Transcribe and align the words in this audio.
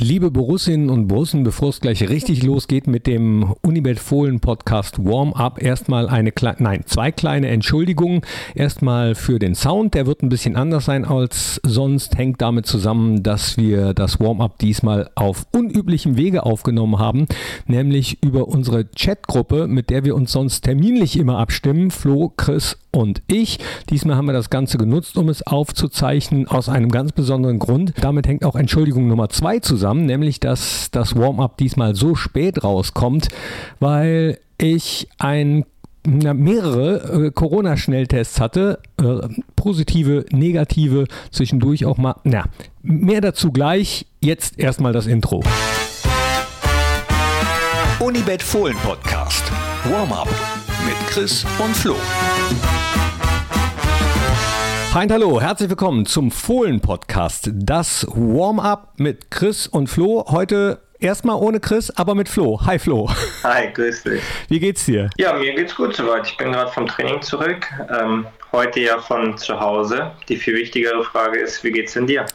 Liebe 0.00 0.30
Borussinnen 0.30 0.90
und 0.90 1.08
Borussen, 1.08 1.42
bevor 1.42 1.70
es 1.70 1.80
gleich 1.80 2.08
richtig 2.08 2.44
losgeht 2.44 2.86
mit 2.86 3.08
dem 3.08 3.52
Unibet 3.62 3.98
Fohlen 3.98 4.38
Podcast 4.38 5.04
Warm-Up, 5.04 5.60
erstmal 5.60 6.08
eine 6.08 6.32
nein, 6.58 6.82
zwei 6.86 7.10
kleine 7.10 7.48
Entschuldigungen. 7.48 8.20
Erstmal 8.54 9.16
für 9.16 9.40
den 9.40 9.56
Sound, 9.56 9.94
der 9.94 10.06
wird 10.06 10.22
ein 10.22 10.28
bisschen 10.28 10.54
anders 10.54 10.84
sein 10.84 11.04
als 11.04 11.60
sonst, 11.64 12.16
hängt 12.16 12.40
damit 12.40 12.66
zusammen, 12.66 13.24
dass 13.24 13.56
wir 13.56 13.92
das 13.92 14.20
Warm-Up 14.20 14.60
diesmal 14.60 15.10
auf 15.16 15.46
unüblichem 15.52 16.16
Wege 16.16 16.46
aufgenommen 16.46 17.00
haben, 17.00 17.26
nämlich 17.66 18.22
über 18.22 18.46
unsere 18.46 18.84
Chatgruppe, 18.84 19.66
mit 19.66 19.90
der 19.90 20.04
wir 20.04 20.14
uns 20.14 20.30
sonst 20.30 20.60
terminlich 20.60 21.18
immer 21.18 21.38
abstimmen, 21.38 21.90
Flo, 21.90 22.32
Chris 22.36 22.78
und 22.92 23.22
ich. 23.26 23.58
Diesmal 23.90 24.16
haben 24.16 24.26
wir 24.26 24.32
das 24.32 24.48
Ganze 24.48 24.78
genutzt, 24.78 25.18
um 25.18 25.28
es 25.28 25.44
aufzuzeichnen, 25.44 26.46
aus 26.46 26.68
einem 26.68 26.90
ganz 26.90 27.10
besonderen 27.10 27.58
Grund. 27.58 27.94
Damit 28.00 28.28
hängt 28.28 28.44
auch 28.44 28.54
Entschuldigung 28.54 29.08
Nummer 29.08 29.28
zwei 29.28 29.58
zusammen 29.58 29.87
zusammen, 29.88 30.04
nämlich 30.04 30.38
dass 30.38 30.90
das 30.90 31.16
Warm-up 31.16 31.56
diesmal 31.56 31.94
so 31.94 32.14
spät 32.14 32.62
rauskommt, 32.62 33.28
weil 33.80 34.38
ich 34.58 35.08
ein 35.18 35.64
mehrere 36.06 37.26
äh, 37.26 37.30
Corona-Schnelltests 37.30 38.38
hatte, 38.40 38.80
äh, 39.00 39.28
positive, 39.56 40.26
negative, 40.30 41.06
zwischendurch 41.30 41.86
auch 41.86 41.96
mal, 41.96 42.16
na, 42.24 42.44
mehr 42.82 43.20
dazu 43.22 43.50
gleich, 43.50 44.06
jetzt 44.20 44.58
erstmal 44.58 44.92
das 44.92 45.06
Intro. 45.06 45.42
Unibet 47.98 48.42
Fohlen 48.42 48.76
Podcast, 48.84 49.50
Warm-up 49.90 50.28
mit 50.86 50.96
Chris 51.08 51.46
und 51.58 51.74
Flo. 51.74 51.96
Und 55.00 55.12
hallo, 55.12 55.40
herzlich 55.40 55.70
willkommen 55.70 56.06
zum 56.06 56.32
Fohlen-Podcast. 56.32 57.50
Das 57.54 58.04
Warm-up 58.10 58.94
mit 58.96 59.30
Chris 59.30 59.68
und 59.68 59.86
Flo. 59.86 60.24
Heute 60.28 60.80
erstmal 60.98 61.36
ohne 61.36 61.60
Chris, 61.60 61.90
aber 61.90 62.16
mit 62.16 62.28
Flo. 62.28 62.60
Hi 62.66 62.80
Flo. 62.80 63.08
Hi, 63.44 63.72
grüß 63.72 64.02
dich. 64.02 64.20
Wie 64.48 64.58
geht's 64.58 64.86
dir? 64.86 65.08
Ja, 65.16 65.34
mir 65.34 65.54
geht's 65.54 65.76
gut 65.76 65.94
soweit. 65.94 66.26
Ich 66.26 66.36
bin 66.36 66.50
gerade 66.50 66.72
vom 66.72 66.88
Training 66.88 67.22
zurück. 67.22 67.64
Ähm, 67.96 68.26
heute 68.50 68.80
ja 68.80 68.98
von 68.98 69.38
zu 69.38 69.60
Hause. 69.60 70.10
Die 70.28 70.36
viel 70.36 70.56
wichtigere 70.56 71.04
Frage 71.04 71.38
ist, 71.38 71.62
wie 71.62 71.70
geht's 71.70 71.92
denn 71.92 72.08
dir? 72.08 72.26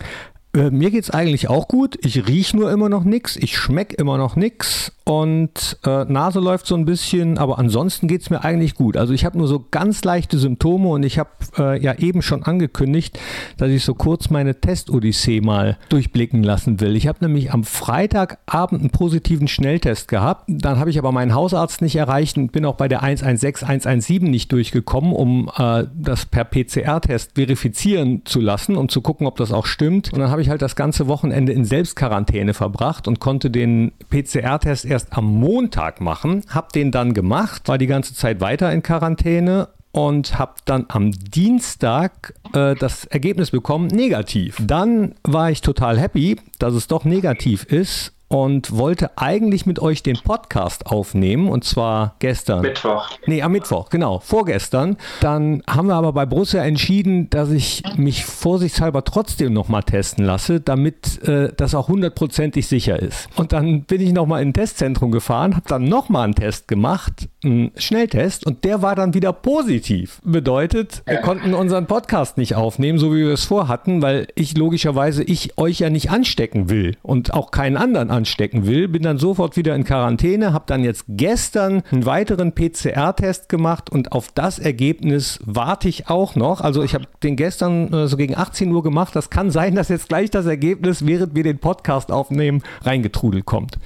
Äh, 0.55 0.69
mir 0.69 0.91
geht's 0.91 1.09
eigentlich 1.09 1.49
auch 1.49 1.67
gut. 1.67 1.97
Ich 2.05 2.27
rieche 2.27 2.55
nur 2.55 2.71
immer 2.71 2.87
noch 2.87 3.03
nichts. 3.03 3.35
Ich 3.35 3.57
schmecke 3.57 3.95
immer 3.95 4.17
noch 4.17 4.35
nichts 4.35 4.91
und 5.05 5.79
äh, 5.85 6.05
Nase 6.05 6.39
läuft 6.39 6.65
so 6.65 6.75
ein 6.75 6.85
bisschen, 6.85 7.37
aber 7.37 7.59
ansonsten 7.59 8.07
geht 8.07 8.21
es 8.21 8.29
mir 8.29 8.43
eigentlich 8.45 8.75
gut. 8.75 8.95
Also 8.95 9.13
ich 9.13 9.25
habe 9.25 9.37
nur 9.37 9.47
so 9.47 9.65
ganz 9.69 10.03
leichte 10.03 10.37
Symptome 10.37 10.89
und 10.89 11.03
ich 11.03 11.19
habe 11.19 11.29
äh, 11.57 11.81
ja 11.81 11.95
eben 11.95 12.21
schon 12.21 12.43
angekündigt, 12.43 13.19
dass 13.57 13.69
ich 13.69 13.83
so 13.83 13.95
kurz 13.95 14.29
meine 14.29 14.61
Test-Odyssee 14.61 15.41
mal 15.41 15.77
durchblicken 15.89 16.41
lassen 16.41 16.79
will. 16.79 16.95
Ich 16.95 17.07
habe 17.07 17.17
nämlich 17.21 17.51
am 17.51 17.65
Freitagabend 17.65 18.79
einen 18.79 18.91
positiven 18.91 19.49
Schnelltest 19.49 20.07
gehabt. 20.07 20.45
Dann 20.47 20.79
habe 20.79 20.89
ich 20.89 20.99
aber 20.99 21.11
meinen 21.11 21.33
Hausarzt 21.33 21.81
nicht 21.81 21.97
erreicht 21.97 22.37
und 22.37 22.53
bin 22.53 22.63
auch 22.63 22.75
bei 22.75 22.87
der 22.87 23.03
116, 23.03 23.67
117 23.67 24.31
nicht 24.31 24.51
durchgekommen, 24.53 25.11
um 25.11 25.51
äh, 25.57 25.85
das 25.93 26.27
per 26.27 26.45
PCR-Test 26.45 27.31
verifizieren 27.35 28.21
zu 28.23 28.39
lassen, 28.39 28.77
um 28.77 28.87
zu 28.87 29.01
gucken, 29.01 29.27
ob 29.27 29.35
das 29.35 29.51
auch 29.51 29.65
stimmt. 29.65 30.13
Und 30.13 30.19
dann 30.19 30.31
habe 30.31 30.42
ich 30.43 30.49
halt 30.49 30.61
das 30.61 30.75
ganze 30.75 31.07
Wochenende 31.07 31.51
in 31.51 31.65
Selbstquarantäne 31.65 32.53
verbracht 32.53 33.07
und 33.07 33.19
konnte 33.19 33.49
den 33.49 33.91
PCR-Test 34.09 34.85
erst 34.85 35.13
am 35.13 35.25
Montag 35.25 36.01
machen, 36.01 36.43
habe 36.49 36.67
den 36.73 36.91
dann 36.91 37.13
gemacht, 37.13 37.67
war 37.67 37.77
die 37.77 37.87
ganze 37.87 38.13
Zeit 38.13 38.39
weiter 38.41 38.71
in 38.71 38.83
Quarantäne 38.83 39.69
und 39.91 40.39
habe 40.39 40.53
dann 40.65 40.85
am 40.89 41.11
Dienstag 41.11 42.33
äh, 42.53 42.75
das 42.75 43.05
Ergebnis 43.05 43.51
bekommen, 43.51 43.87
negativ. 43.87 44.57
Dann 44.61 45.15
war 45.23 45.51
ich 45.51 45.61
total 45.61 45.99
happy, 45.99 46.37
dass 46.59 46.73
es 46.73 46.87
doch 46.87 47.05
negativ 47.05 47.63
ist 47.63 48.13
und 48.27 48.75
wollte 48.75 49.17
eigentlich 49.17 49.65
mit 49.65 49.79
euch 49.79 50.01
den 50.01 50.17
Podcast 50.17 50.87
aufnehmen 50.87 51.47
und 51.49 51.63
zwar 51.63 52.15
gestern. 52.19 52.61
Mittwoch. 52.61 53.09
Nee, 53.27 53.41
am 53.41 53.51
Mittwoch, 53.51 53.89
genau, 53.89 54.19
vorgestern. 54.19 54.97
Dann 55.19 55.61
haben 55.67 55.87
wir 55.87 55.95
aber 55.95 56.13
bei 56.13 56.25
Borussia 56.25 56.63
entschieden, 56.63 57.29
dass 57.29 57.51
ich 57.51 57.83
mich 57.95 58.25
vorsichtshalber 58.25 59.03
trotzdem 59.03 59.53
nochmal 59.53 59.83
testen 59.83 60.25
lasse, 60.25 60.59
damit 60.59 61.21
äh, 61.27 61.53
das 61.55 61.75
auch 61.75 61.87
hundertprozentig 61.89 62.67
sicher 62.67 62.99
ist. 62.99 63.29
Und 63.35 63.53
dann 63.53 63.83
bin 63.83 64.01
ich 64.01 64.13
nochmal 64.13 64.41
in 64.41 64.49
ein 64.49 64.53
Testzentrum 64.53 65.11
gefahren, 65.11 65.55
habe 65.55 65.67
dann 65.67 65.85
nochmal 65.85 66.23
einen 66.25 66.35
Test 66.35 66.67
gemacht, 66.67 67.29
einen 67.43 67.71
Schnelltest 67.75 68.45
und 68.45 68.63
der 68.63 68.81
war 68.81 68.95
dann 68.95 69.13
wieder 69.13 69.33
positiv. 69.33 70.21
Bedeutet, 70.23 71.03
wir 71.05 71.17
konnten 71.17 71.53
unseren 71.53 71.87
Podcast 71.87 72.37
nicht 72.37 72.55
aufnehmen, 72.55 72.99
so 72.99 73.13
wie 73.13 73.25
wir 73.25 73.33
es 73.33 73.45
vorhatten, 73.45 74.01
weil 74.01 74.27
ich 74.35 74.57
logischerweise 74.57 75.23
ich 75.23 75.57
euch 75.57 75.79
ja 75.79 75.89
nicht 75.89 76.11
anstecken 76.11 76.69
will 76.69 76.95
und 77.01 77.33
auch 77.33 77.51
keinen 77.51 77.77
anderen 77.77 78.09
anstecken 78.09 78.65
will. 78.65 78.87
Bin 78.87 79.03
dann 79.03 79.17
sofort 79.17 79.57
wieder 79.57 79.75
in 79.75 79.83
Quarantäne, 79.83 80.53
habe 80.53 80.65
dann 80.67 80.83
jetzt 80.83 81.05
gestern 81.07 81.83
einen 81.91 82.05
weiteren 82.05 82.53
PCR-Test 82.53 83.49
gemacht 83.49 83.89
und 83.89 84.11
auf 84.11 84.29
das 84.33 84.59
Ergebnis 84.59 85.39
warte 85.45 85.89
ich 85.89 86.09
auch 86.09 86.35
noch. 86.35 86.61
Also 86.61 86.83
ich 86.83 86.93
habe 86.93 87.05
den 87.23 87.35
gestern 87.35 87.91
äh, 87.93 88.07
so 88.07 88.17
gegen 88.17 88.37
18 88.37 88.71
Uhr 88.71 88.83
gemacht. 88.83 89.15
Das 89.15 89.29
kann 89.29 89.51
sein, 89.51 89.75
dass 89.75 89.89
jetzt 89.89 90.09
gleich 90.09 90.29
das 90.31 90.45
Ergebnis, 90.45 91.05
während 91.05 91.35
wir 91.35 91.43
den 91.43 91.59
Podcast 91.59 92.11
aufnehmen, 92.11 92.63
reingetrudelt 92.83 93.45
kommt. 93.45 93.77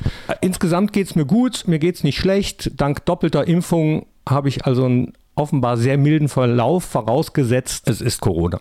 Insgesamt 0.41 0.93
geht 0.93 1.07
es 1.07 1.15
mir 1.15 1.25
gut, 1.25 1.63
mir 1.67 1.79
geht 1.79 1.95
es 1.95 2.03
nicht 2.03 2.17
schlecht. 2.17 2.71
Dank 2.77 3.05
doppelter 3.05 3.46
Impfung 3.47 4.05
habe 4.27 4.49
ich 4.49 4.65
also 4.65 4.85
einen 4.85 5.13
offenbar 5.35 5.77
sehr 5.77 5.97
milden 5.97 6.29
Verlauf, 6.29 6.83
vorausgesetzt, 6.83 7.87
es 7.87 8.01
ist 8.01 8.21
Corona. 8.21 8.59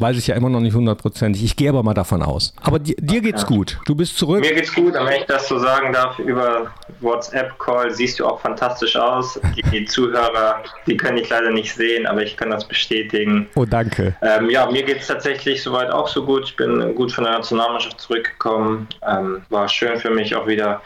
Weiß 0.00 0.16
ich 0.16 0.26
ja 0.26 0.34
immer 0.34 0.48
noch 0.48 0.60
nicht 0.60 0.74
hundertprozentig. 0.74 1.42
Ich 1.44 1.54
gehe 1.54 1.68
aber 1.68 1.84
mal 1.84 1.94
davon 1.94 2.22
aus. 2.22 2.52
Aber 2.62 2.80
dir, 2.80 2.96
dir 2.98 3.20
geht's 3.20 3.46
gut. 3.46 3.78
Du 3.86 3.94
bist 3.94 4.18
zurück. 4.18 4.40
Mir 4.40 4.54
geht's 4.54 4.74
gut, 4.74 4.96
aber 4.96 5.08
wenn 5.08 5.20
ich 5.20 5.26
das 5.26 5.46
so 5.46 5.58
sagen 5.58 5.92
darf, 5.92 6.18
über 6.18 6.72
WhatsApp-Call 7.00 7.92
siehst 7.92 8.18
du 8.18 8.26
auch 8.26 8.40
fantastisch 8.40 8.96
aus. 8.96 9.40
Die, 9.56 9.62
die, 9.62 9.84
Zuhörer, 9.88 10.62
die 10.86 10.96
können 10.96 11.18
ich 11.18 11.28
leider 11.28 11.50
nicht 11.50 11.72
sehen, 11.72 12.06
aber 12.06 12.22
ich 12.22 12.36
kann 12.36 12.50
das 12.50 12.66
bestätigen. 12.66 13.48
Oh, 13.54 13.64
danke. 13.64 14.16
Ähm, 14.20 14.50
ja, 14.50 14.68
mir 14.68 14.82
geht's 14.82 15.06
tatsächlich 15.06 15.62
soweit 15.62 15.90
auch 15.90 16.08
so 16.08 16.24
gut. 16.24 16.44
Ich 16.46 16.56
bin 16.56 16.94
gut 16.96 17.12
von 17.12 17.24
der 17.24 17.34
Nationalmannschaft 17.34 18.00
zurückgekommen. 18.00 18.88
Ähm, 19.08 19.42
war 19.48 19.68
schön 19.68 19.96
für 19.98 20.10
mich 20.10 20.34
auch 20.34 20.48
wieder 20.48 20.82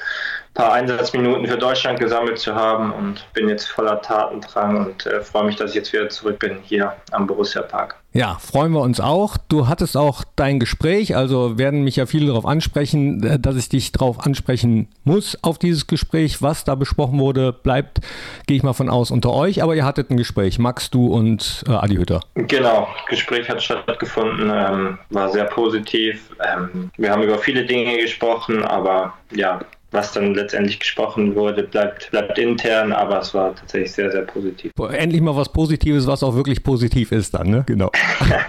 paar 0.54 0.74
Einsatzminuten 0.74 1.46
für 1.46 1.56
Deutschland 1.56 1.98
gesammelt 1.98 2.38
zu 2.38 2.54
haben 2.54 2.92
und 2.92 3.26
bin 3.32 3.48
jetzt 3.48 3.66
voller 3.66 4.00
Tatendrang 4.02 4.86
und 4.86 5.06
äh, 5.06 5.20
freue 5.22 5.44
mich, 5.44 5.56
dass 5.56 5.70
ich 5.70 5.76
jetzt 5.76 5.92
wieder 5.92 6.08
zurück 6.08 6.38
bin 6.38 6.58
hier 6.62 6.92
am 7.10 7.26
Borussia 7.26 7.62
Park. 7.62 7.96
Ja, 8.14 8.36
freuen 8.38 8.72
wir 8.72 8.80
uns 8.80 9.00
auch. 9.00 9.38
Du 9.48 9.68
hattest 9.68 9.96
auch 9.96 10.22
dein 10.36 10.60
Gespräch, 10.60 11.16
also 11.16 11.56
werden 11.56 11.82
mich 11.82 11.96
ja 11.96 12.04
viele 12.04 12.26
darauf 12.26 12.44
ansprechen, 12.44 13.22
äh, 13.22 13.38
dass 13.38 13.56
ich 13.56 13.70
dich 13.70 13.92
darauf 13.92 14.20
ansprechen 14.20 14.88
muss 15.04 15.38
auf 15.42 15.58
dieses 15.58 15.86
Gespräch. 15.86 16.42
Was 16.42 16.64
da 16.64 16.74
besprochen 16.74 17.18
wurde, 17.18 17.54
bleibt, 17.54 18.00
gehe 18.46 18.58
ich 18.58 18.62
mal 18.62 18.74
von 18.74 18.90
aus, 18.90 19.10
unter 19.10 19.32
euch. 19.32 19.62
Aber 19.62 19.74
ihr 19.74 19.86
hattet 19.86 20.10
ein 20.10 20.18
Gespräch, 20.18 20.58
Max, 20.58 20.90
du 20.90 21.06
und 21.06 21.64
äh, 21.66 21.70
Adi 21.70 21.96
Hütter. 21.96 22.20
Genau, 22.34 22.88
Gespräch 23.08 23.48
hat 23.48 23.62
stattgefunden, 23.62 24.52
ähm, 24.54 24.98
war 25.08 25.30
sehr 25.30 25.44
positiv. 25.44 26.28
Ähm, 26.44 26.90
wir 26.98 27.10
haben 27.10 27.22
über 27.22 27.38
viele 27.38 27.64
Dinge 27.64 27.96
gesprochen, 27.96 28.62
aber 28.62 29.14
ja, 29.34 29.60
was 29.92 30.12
dann 30.12 30.34
letztendlich 30.34 30.80
gesprochen 30.80 31.34
wurde, 31.34 31.62
bleibt, 31.62 32.10
bleibt 32.10 32.38
intern, 32.38 32.92
aber 32.92 33.20
es 33.20 33.34
war 33.34 33.54
tatsächlich 33.54 33.92
sehr, 33.92 34.10
sehr 34.10 34.22
positiv. 34.22 34.72
Endlich 34.90 35.20
mal 35.20 35.36
was 35.36 35.52
Positives, 35.52 36.06
was 36.06 36.22
auch 36.22 36.34
wirklich 36.34 36.62
positiv 36.62 37.12
ist 37.12 37.34
dann, 37.34 37.50
ne? 37.50 37.64
Genau. 37.66 37.90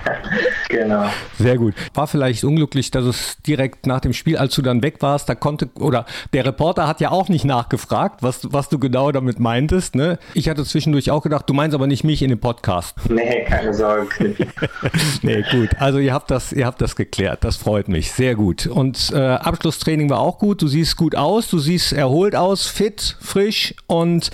genau. 0.69 1.05
Sehr 1.37 1.57
gut. 1.57 1.73
War 1.93 2.07
vielleicht 2.07 2.43
unglücklich, 2.45 2.91
dass 2.91 3.05
es 3.05 3.37
direkt 3.45 3.85
nach 3.85 3.99
dem 3.99 4.13
Spiel, 4.13 4.37
als 4.37 4.55
du 4.55 4.61
dann 4.61 4.81
weg 4.81 5.01
warst, 5.01 5.27
da 5.27 5.35
konnte, 5.35 5.69
oder 5.79 6.05
der 6.31 6.45
Reporter 6.45 6.87
hat 6.87 7.01
ja 7.01 7.11
auch 7.11 7.27
nicht 7.27 7.43
nachgefragt, 7.43 8.23
was, 8.23 8.51
was 8.51 8.69
du 8.69 8.79
genau 8.79 9.11
damit 9.11 9.39
meintest, 9.39 9.95
ne? 9.95 10.19
Ich 10.33 10.47
hatte 10.47 10.63
zwischendurch 10.63 11.11
auch 11.11 11.23
gedacht, 11.23 11.49
du 11.49 11.53
meinst 11.53 11.75
aber 11.75 11.87
nicht 11.87 12.05
mich 12.05 12.21
in 12.21 12.29
dem 12.29 12.39
Podcast. 12.39 12.95
Nee, 13.13 13.45
keine 13.47 13.73
Sorge, 13.73 14.07
nee, 15.21 15.43
gut. 15.51 15.69
Also 15.77 15.99
ihr 15.99 16.13
habt 16.13 16.31
das, 16.31 16.51
ihr 16.51 16.65
habt 16.65 16.81
das 16.81 16.95
geklärt. 16.95 17.43
Das 17.43 17.57
freut 17.57 17.87
mich. 17.87 18.11
Sehr 18.11 18.33
gut. 18.33 18.65
Und 18.65 19.11
äh, 19.13 19.19
Abschlusstraining 19.19 20.09
war 20.09 20.19
auch 20.19 20.39
gut. 20.39 20.63
Du 20.63 20.67
siehst 20.67 20.97
gut 20.97 21.15
aus 21.15 21.32
aus, 21.33 21.49
du 21.49 21.57
siehst 21.57 21.93
erholt 21.93 22.35
aus, 22.35 22.67
fit, 22.67 23.17
frisch 23.19 23.73
und 23.87 24.29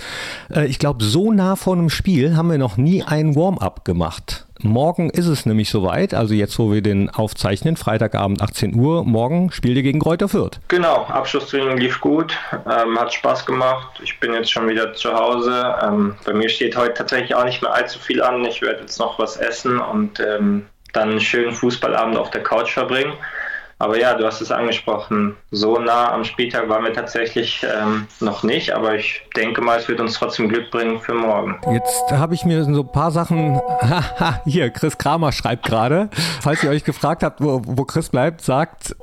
äh, 0.54 0.66
ich 0.66 0.78
glaube, 0.78 1.02
so 1.02 1.32
nah 1.32 1.56
vor 1.56 1.72
einem 1.72 1.88
Spiel 1.88 2.36
haben 2.36 2.50
wir 2.50 2.58
noch 2.58 2.76
nie 2.76 3.02
ein 3.02 3.34
Warm-up 3.34 3.86
gemacht. 3.86 4.46
Morgen 4.62 5.08
ist 5.08 5.26
es 5.26 5.46
nämlich 5.46 5.70
soweit, 5.70 6.12
also 6.12 6.34
jetzt, 6.34 6.58
wo 6.58 6.70
wir 6.70 6.82
den 6.82 7.08
aufzeichnen, 7.08 7.78
Freitagabend 7.78 8.42
18 8.42 8.74
Uhr, 8.74 9.04
morgen 9.04 9.50
spielt 9.52 9.78
ihr 9.78 9.82
gegen 9.82 10.00
Kräuter 10.00 10.28
Fürth. 10.28 10.60
Genau, 10.68 11.04
Abschlusstraining 11.06 11.78
lief 11.78 11.98
gut, 12.02 12.36
ähm, 12.52 12.98
hat 12.98 13.14
Spaß 13.14 13.46
gemacht. 13.46 13.98
Ich 14.04 14.20
bin 14.20 14.34
jetzt 14.34 14.52
schon 14.52 14.68
wieder 14.68 14.92
zu 14.92 15.14
Hause. 15.14 15.76
Ähm, 15.82 16.14
bei 16.26 16.34
mir 16.34 16.50
steht 16.50 16.76
heute 16.76 16.92
tatsächlich 16.92 17.34
auch 17.34 17.44
nicht 17.44 17.62
mehr 17.62 17.72
allzu 17.72 17.98
viel 17.98 18.22
an. 18.22 18.44
Ich 18.44 18.60
werde 18.60 18.82
jetzt 18.82 18.98
noch 18.98 19.18
was 19.18 19.38
essen 19.38 19.80
und 19.80 20.20
ähm, 20.20 20.66
dann 20.92 21.10
einen 21.10 21.20
schönen 21.20 21.52
Fußballabend 21.52 22.18
auf 22.18 22.30
der 22.30 22.42
Couch 22.42 22.70
verbringen. 22.70 23.14
Aber 23.80 23.98
ja, 23.98 24.12
du 24.14 24.26
hast 24.26 24.42
es 24.42 24.52
angesprochen. 24.52 25.36
So 25.50 25.78
nah 25.78 26.12
am 26.12 26.22
Spieltag 26.24 26.68
waren 26.68 26.84
wir 26.84 26.92
tatsächlich 26.92 27.64
ähm, 27.64 28.06
noch 28.20 28.42
nicht, 28.42 28.72
aber 28.74 28.94
ich 28.94 29.22
denke 29.34 29.62
mal, 29.62 29.78
es 29.78 29.88
wird 29.88 30.00
uns 30.00 30.18
trotzdem 30.18 30.50
Glück 30.50 30.70
bringen 30.70 31.00
für 31.00 31.14
morgen. 31.14 31.58
Jetzt 31.72 32.12
habe 32.12 32.34
ich 32.34 32.44
mir 32.44 32.62
so 32.64 32.82
ein 32.82 32.92
paar 32.92 33.10
Sachen. 33.10 33.58
Hier, 34.44 34.68
Chris 34.68 34.98
Kramer 34.98 35.32
schreibt 35.32 35.64
gerade. 35.64 36.10
Falls 36.42 36.62
ihr 36.62 36.68
euch 36.68 36.84
gefragt 36.84 37.22
habt, 37.22 37.40
wo, 37.40 37.62
wo 37.64 37.84
Chris 37.84 38.10
bleibt, 38.10 38.42
sagt 38.42 38.94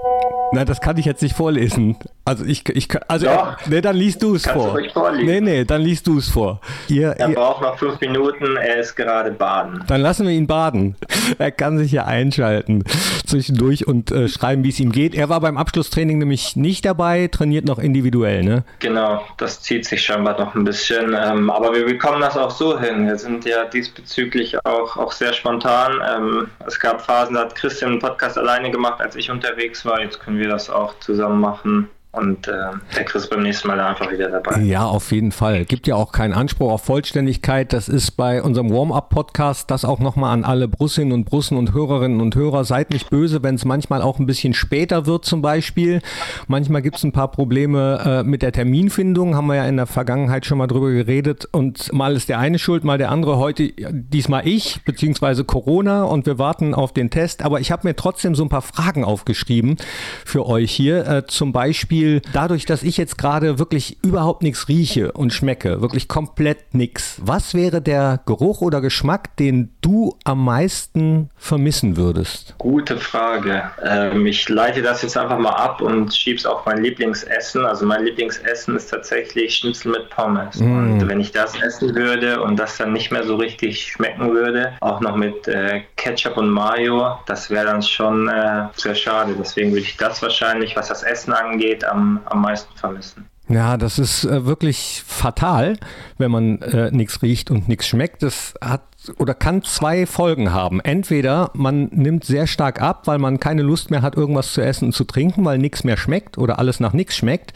Nein, 0.52 0.66
das 0.66 0.80
kann 0.80 0.98
ich 0.98 1.06
jetzt 1.06 1.22
nicht 1.22 1.36
vorlesen. 1.36 1.98
Also 2.28 2.44
ich, 2.44 2.68
ich 2.68 2.90
also 3.08 3.26
Doch. 3.26 3.56
nee, 3.68 3.80
dann 3.80 3.96
liest 3.96 4.22
du 4.22 4.36
es 4.36 4.46
vor. 4.46 4.78
nee, 5.16 5.40
nee, 5.40 5.64
dann 5.64 5.82
liest 5.82 6.08
du 6.08 6.18
es 6.18 6.28
vor. 6.28 6.60
Ihr, 6.90 7.12
Er 7.12 7.30
ihr, 7.30 7.36
braucht 7.36 7.62
noch 7.62 7.80
fünf 7.80 8.02
Minuten, 8.02 8.58
er 8.58 8.80
ist 8.80 8.96
gerade 8.98 9.32
baden. 9.32 9.82
dann 9.88 10.02
lassen 10.02 10.28
wir 10.28 10.34
ihn 10.34 10.46
baden. 10.46 10.96
Er 11.40 11.52
kann 11.52 11.78
sich 11.78 11.92
ja 11.92 12.06
einschalten 12.06 12.84
zwischendurch 13.26 13.86
und 13.86 14.12
äh, 14.12 14.30
schreiben, 14.30 14.64
wie 14.64 14.70
es 14.70 14.80
ihm 14.80 14.94
geht. 14.94 15.14
Er 15.14 15.28
war 15.28 15.42
beim 15.42 15.58
Abschlusstraining 15.58 16.20
nämlich 16.20 16.56
nicht 16.56 16.86
dabei, 16.86 17.28
trainiert 17.28 17.66
noch 17.66 17.80
individuell, 17.80 18.44
ne? 18.44 18.64
Genau, 18.80 19.22
das 19.36 19.62
zieht 19.62 19.86
sich 19.86 20.02
scheinbar 20.02 20.40
noch 20.40 20.56
ein 20.56 20.64
bisschen. 20.64 21.14
Ähm, 21.14 21.50
aber 21.50 21.74
wir 21.74 21.86
bekommen 21.86 22.22
das 22.22 22.38
auch 22.38 22.50
so 22.52 22.80
hin. 22.80 23.06
Wir 23.08 23.18
sind 23.18 23.44
ja 23.44 23.66
diesbezüglich 23.66 24.66
auch, 24.66 24.96
auch 24.96 25.12
sehr 25.12 25.34
spontan. 25.34 26.02
Ähm, 26.16 26.48
es 26.66 26.80
gab 26.80 27.02
Phasen, 27.02 27.36
da 27.36 27.42
hat 27.42 27.56
Christian 27.56 27.92
einen 27.92 28.00
Podcast 28.00 28.38
alleine 28.38 28.72
gemacht, 28.72 29.02
als 29.02 29.18
ich 29.18 29.30
unterwegs 29.30 29.84
war. 29.86 30.02
Jetzt 30.02 30.22
können 30.22 30.40
wir 30.40 30.48
das 30.48 30.70
auch 30.70 30.98
zusammen 31.00 31.42
machen. 31.42 31.90
Und 32.18 32.48
äh, 32.48 32.52
der 32.96 33.06
Chris 33.06 33.30
beim 33.30 33.44
nächsten 33.44 33.68
Mal 33.68 33.80
einfach 33.80 34.12
wieder 34.12 34.30
dabei. 34.30 34.60
Ja, 34.62 34.86
auf 34.86 35.12
jeden 35.12 35.32
Fall. 35.32 35.66
Gibt 35.66 35.86
ja 35.86 35.96
auch 35.96 36.12
keinen 36.12 36.34
Anspruch 36.34 36.72
auf 36.72 36.84
Vollständigkeit. 36.84 37.74
Das 37.74 37.88
ist 37.88 38.12
bei 38.12 38.42
unserem 38.42 38.72
Warm-up-Podcast 38.72 39.70
das 39.70 39.86
auch 39.86 40.00
nochmal 40.00 40.34
an 40.34 40.44
alle 40.44 40.68
Brussinnen 40.68 41.14
und 41.14 41.26
Brussen 41.26 41.58
und 41.58 41.74
Hörerinnen 41.74 42.20
und 42.20 42.36
Hörer. 42.36 42.64
Seid 42.64 42.90
nicht 42.90 43.12
böse, 43.12 43.44
wenn 43.44 43.54
es 43.54 43.66
manchmal 43.66 44.02
auch 44.02 44.18
ein 44.18 44.26
bisschen 44.26 44.56
später 44.56 45.06
wird 45.06 45.26
zum 45.26 45.44
Beispiel. 45.44 46.02
Manchmal 46.48 46.82
gibt 46.82 46.98
es 46.98 47.04
ein 47.04 47.12
paar 47.12 47.30
Probleme 47.30 48.02
äh, 48.04 48.24
mit 48.24 48.42
der 48.42 48.52
Terminfindung. 48.52 49.36
Haben 49.36 49.48
wir 49.48 49.56
ja 49.56 49.68
in 49.68 49.78
der 49.78 49.86
Vergangenheit 49.86 50.48
schon 50.48 50.58
mal 50.58 50.68
drüber 50.68 50.90
geredet. 50.90 51.48
Und 51.52 51.94
mal 51.94 52.16
ist 52.16 52.30
der 52.30 52.40
eine 52.40 52.58
schuld, 52.58 52.84
mal 52.84 52.98
der 52.98 53.12
andere. 53.12 53.38
Heute 53.38 53.72
diesmal 53.92 54.48
ich, 54.48 54.82
beziehungsweise 54.86 55.44
Corona. 55.44 56.04
Und 56.04 56.26
wir 56.26 56.40
warten 56.40 56.74
auf 56.74 56.94
den 56.94 57.12
Test. 57.12 57.44
Aber 57.44 57.60
ich 57.60 57.72
habe 57.72 57.88
mir 57.88 57.96
trotzdem 57.96 58.34
so 58.34 58.44
ein 58.44 58.50
paar 58.50 58.64
Fragen 58.64 59.04
aufgeschrieben 59.04 59.78
für 60.26 60.48
euch 60.48 60.72
hier. 60.72 61.06
Äh, 61.06 61.28
zum 61.28 61.52
Beispiel 61.52 62.07
dadurch, 62.34 62.66
dass 62.66 62.84
ich 62.84 62.98
jetzt 62.98 63.18
gerade 63.18 63.60
wirklich 63.60 63.98
überhaupt 64.04 64.44
nichts 64.44 64.68
rieche 64.68 65.12
und 65.12 65.34
schmecke, 65.34 65.82
wirklich 65.82 66.08
komplett 66.08 66.74
nichts. 66.74 67.20
Was 67.24 67.54
wäre 67.54 67.82
der 67.82 68.22
Geruch 68.26 68.62
oder 68.62 68.82
Geschmack, 68.82 69.36
den 69.38 69.70
du 69.82 70.16
am 70.24 70.44
meisten 70.44 71.30
vermissen 71.36 71.98
würdest? 71.98 72.56
Gute 72.58 72.98
Frage. 72.98 73.64
Ähm, 73.84 74.26
ich 74.26 74.48
leite 74.50 74.82
das 74.82 75.02
jetzt 75.02 75.18
einfach 75.18 75.40
mal 75.40 75.52
ab 75.52 75.82
und 75.82 76.14
schieb's 76.14 76.46
auf 76.46 76.66
mein 76.66 76.84
Lieblingsessen. 76.84 77.66
Also 77.66 77.86
mein 77.86 78.04
Lieblingsessen 78.04 78.76
ist 78.76 78.90
tatsächlich 78.90 79.56
Schnitzel 79.56 79.92
mit 79.92 80.10
Pommes. 80.10 80.58
Und 80.58 81.08
wenn 81.08 81.20
ich 81.20 81.32
das 81.32 81.60
essen 81.62 81.96
würde 81.96 82.42
und 82.42 82.58
das 82.58 82.78
dann 82.78 82.94
nicht 82.94 83.12
mehr 83.12 83.24
so 83.24 83.36
richtig 83.36 83.84
schmecken 83.84 84.34
würde, 84.34 84.74
auch 84.82 85.00
noch 85.02 85.16
mit 85.16 85.48
äh, 85.48 85.82
Ketchup 85.96 86.38
und 86.38 86.50
Mayo, 86.50 87.18
das 87.26 87.50
wäre 87.50 87.66
dann 87.66 87.82
schon 87.82 88.28
äh, 88.28 88.68
sehr 88.76 88.96
schade. 88.96 89.36
Deswegen 89.38 89.72
würde 89.72 89.82
ich 89.82 89.98
das 89.98 90.22
wahrscheinlich, 90.22 90.76
was 90.76 90.88
das 90.88 91.04
Essen 91.04 91.34
angeht, 91.34 91.84
am, 91.88 92.22
am 92.26 92.42
meisten 92.42 92.76
vermissen. 92.76 93.26
Ja, 93.50 93.78
das 93.78 93.98
ist 93.98 94.26
äh, 94.26 94.46
wirklich 94.46 95.04
fatal, 95.06 95.78
wenn 96.18 96.32
man 96.32 96.62
äh, 96.62 96.92
nichts 96.92 97.22
riecht 97.22 97.50
und 97.50 97.70
nichts 97.70 97.88
schmeckt. 97.88 98.22
Das 98.24 98.56
hat 98.62 98.82
oder 99.18 99.34
kann 99.34 99.64
zwei 99.64 100.06
Folgen 100.06 100.52
haben. 100.52 100.82
Entweder 100.82 101.52
man 101.54 101.86
nimmt 101.86 102.26
sehr 102.26 102.46
stark 102.46 102.82
ab, 102.82 103.08
weil 103.08 103.20
man 103.20 103.40
keine 103.40 103.62
Lust 103.62 103.90
mehr 103.90 104.02
hat, 104.02 104.18
irgendwas 104.18 104.52
zu 104.52 104.62
essen 104.62 104.86
und 104.86 104.94
zu 104.94 105.06
trinken, 105.06 105.46
weil 105.46 105.60
nichts 105.60 105.86
mehr 105.86 105.96
schmeckt 105.96 106.38
oder 106.38 106.60
alles 106.60 106.82
nach 106.82 106.92
nichts 106.92 107.16
schmeckt. 107.16 107.54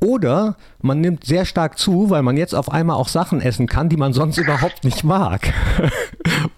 Oder 0.00 0.56
man 0.80 1.00
nimmt 1.00 1.24
sehr 1.24 1.44
stark 1.44 1.78
zu, 1.78 2.08
weil 2.08 2.22
man 2.22 2.36
jetzt 2.38 2.54
auf 2.54 2.70
einmal 2.70 2.96
auch 2.96 3.08
Sachen 3.08 3.42
essen 3.42 3.66
kann, 3.66 3.90
die 3.90 3.96
man 3.98 4.14
sonst 4.14 4.38
überhaupt 4.38 4.84
nicht 4.84 5.04
mag. 5.04 5.52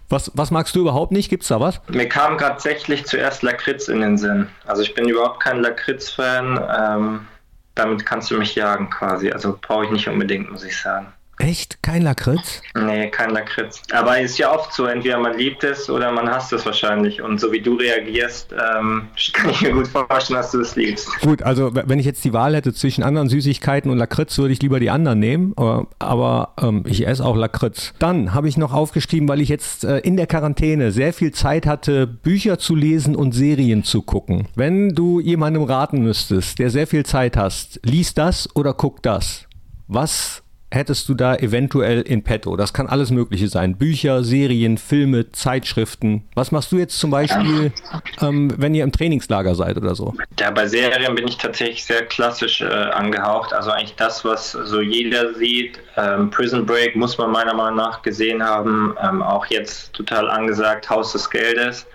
Was, 0.09 0.31
was 0.35 0.51
magst 0.51 0.75
du 0.75 0.81
überhaupt 0.81 1.13
nicht? 1.13 1.29
Gibt's 1.29 1.49
da 1.49 1.61
was? 1.61 1.81
Mir 1.89 2.09
kam 2.09 2.39
tatsächlich 2.39 3.05
zuerst 3.05 3.43
Lakritz 3.43 3.89
in 3.89 4.01
den 4.01 4.17
Sinn. 4.17 4.49
Also 4.67 4.83
ich 4.83 4.95
bin 4.95 5.09
überhaupt 5.09 5.41
kein 5.41 5.61
Lakritz-Fan. 5.61 6.65
Ähm, 6.79 7.27
damit 7.75 8.07
kannst 8.07 8.31
du 8.31 8.39
mich 8.39 8.55
jagen 8.55 8.91
quasi. 8.91 9.31
Also 9.31 9.59
brauche 9.61 9.85
ich 9.85 9.91
nicht 9.91 10.09
unbedingt, 10.09 10.51
muss 10.51 10.65
ich 10.65 10.81
sagen. 10.81 11.13
Echt? 11.39 11.83
Kein 11.83 12.03
Lakritz? 12.03 12.63
Nee, 12.75 13.09
kein 13.11 13.31
Lakritz. 13.31 13.83
Aber 13.93 14.21
ist 14.21 14.39
ja 14.39 14.53
oft 14.53 14.73
so, 14.73 14.87
entweder 14.87 15.19
man 15.19 15.39
liebt 15.39 15.63
es 15.63 15.89
oder 15.89 16.11
man 16.11 16.29
hasst 16.29 16.53
es 16.53 16.67
wahrscheinlich. 16.67 17.23
Und 17.23 17.41
so 17.41 17.53
wie 17.53 17.61
du 17.61 17.77
reagierst, 17.77 18.53
ähm, 18.53 19.09
kann 19.33 19.51
ich 19.51 19.63
mir 19.63 19.73
gut 19.73 19.87
vorstellen, 19.87 20.39
dass 20.39 20.51
du 20.51 20.61
es 20.61 20.75
liebst. 20.75 21.09
Gut, 21.21 21.43
also 21.43 21.71
wenn 21.73 21.99
ich 21.99 22.07
jetzt 22.07 22.25
die 22.25 22.33
Wahl 22.33 22.57
hätte 22.57 22.75
zwischen 22.75 23.05
anderen 23.05 23.29
Süßigkeiten 23.29 23.91
und 23.91 23.99
Lakritz, 23.99 24.37
würde 24.39 24.53
ich 24.53 24.61
lieber 24.61 24.81
die 24.81 24.91
anderen 24.91 25.21
nehmen. 25.21 25.53
Aber, 25.57 25.87
aber 25.99 26.55
ähm, 26.61 26.85
ich 26.87 27.07
esse 27.07 27.25
auch 27.25 27.37
Lakritz. 27.37 27.95
Dann 27.99 28.35
habe 28.35 28.49
ich 28.49 28.57
noch 28.57 28.73
aufgeschrieben, 28.73 29.29
weil 29.29 29.41
ich 29.41 29.49
jetzt 29.49 29.85
äh, 29.85 29.99
in 29.99 30.17
der 30.17 30.27
Quarantäne 30.27 30.91
sehr 30.91 31.13
viel 31.13 31.33
Zeit 31.33 31.67
hatte, 31.67 32.07
Bücher 32.07 32.59
zu 32.59 32.75
lesen 32.75 33.15
und 33.15 33.33
Serien 33.33 33.85
zu 33.85 34.03
gucken. 34.03 34.49
Wenn 34.57 34.91
du 34.91 35.21
jemandem 35.21 35.63
raten 35.63 36.03
müsstest, 36.03 36.59
der 36.59 36.71
sehr 36.71 36.87
viel 36.87 37.07
Zeit 37.07 37.37
hast, 37.37 37.81
lies 37.85 38.15
das 38.15 38.49
oder 38.57 38.75
guck 38.75 39.03
das. 39.03 39.47
Was 39.87 40.43
hättest 40.71 41.09
du 41.09 41.15
da 41.15 41.35
eventuell 41.35 42.03
in 42.03 42.23
petto? 42.23 42.57
Das 42.57 42.73
kann 42.73 42.87
alles 42.87 43.11
Mögliche 43.11 43.49
sein. 43.49 43.77
Bücher, 43.77 44.23
Serien, 44.23 44.79
Filme, 44.79 45.31
Zeitschriften. 45.33 46.25
Was 46.35 46.53
machst 46.53 46.73
du 46.73 46.77
jetzt 46.77 46.99
zum 46.99 47.11
Beispiel, 47.11 47.73
ähm, 48.21 48.53
wenn 48.57 48.75
ihr 48.75 48.85
im 48.85 48.93
Trainingslager 48.93 49.55
seid 49.55 49.77
oder 49.77 49.95
so? 49.95 50.15
Ja, 50.39 50.51
bei 50.51 50.67
Serien 50.67 51.15
bin 51.15 51.27
ich 51.27 51.39
tatsächlich 51.39 51.85
sehr 51.85 52.05
klassisch 52.07 52.61
äh, 52.61 52.67
angehaucht. 52.67 53.53
Also 53.53 53.71
eigentlich 53.71 53.97
das, 53.97 54.25
was 54.25 54.53
so 54.53 54.81
jeder 54.81 55.35
sieht. 55.35 55.79
Ähm, 55.97 56.31
Prison 56.31 56.67
Break 56.67 56.97
muss 56.97 57.17
man 57.19 57.31
meiner 57.31 57.55
Meinung 57.55 57.77
nach 57.77 58.03
gesehen 58.03 58.43
haben. 58.43 58.95
Ähm, 59.03 59.23
auch 59.23 59.47
jetzt 59.47 59.93
total 59.95 60.29
angesagt, 60.29 60.91
Haus 60.91 61.13
des 61.13 61.31
Geldes. 61.31 61.87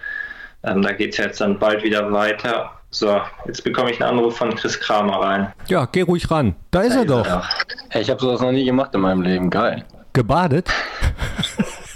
Ähm, 0.63 0.81
da 0.81 0.93
geht 0.93 1.11
es 1.11 1.17
jetzt 1.17 1.41
dann 1.41 1.59
bald 1.59 1.83
wieder 1.83 2.11
weiter. 2.11 2.72
So, 2.93 3.19
jetzt 3.47 3.63
bekomme 3.63 3.89
ich 3.89 3.99
einen 3.99 4.19
Anruf 4.19 4.37
von 4.37 4.53
Chris 4.55 4.79
Kramer 4.79 5.19
rein. 5.19 5.51
Ja, 5.67 5.87
geh 5.91 6.01
ruhig 6.01 6.29
ran. 6.29 6.53
Da 6.69 6.81
ist 6.81 6.95
er 6.95 7.05
doch. 7.05 7.25
Ja. 7.25 7.43
Hey, 7.89 8.03
ich 8.03 8.09
habe 8.11 8.21
sowas 8.21 8.39
noch 8.39 8.51
nie 8.51 8.65
gemacht 8.65 8.93
in 8.93 9.01
meinem 9.01 9.23
Leben. 9.23 9.49
Geil. 9.49 9.83
Gebadet? 10.13 10.69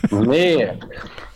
Nee, 0.10 0.70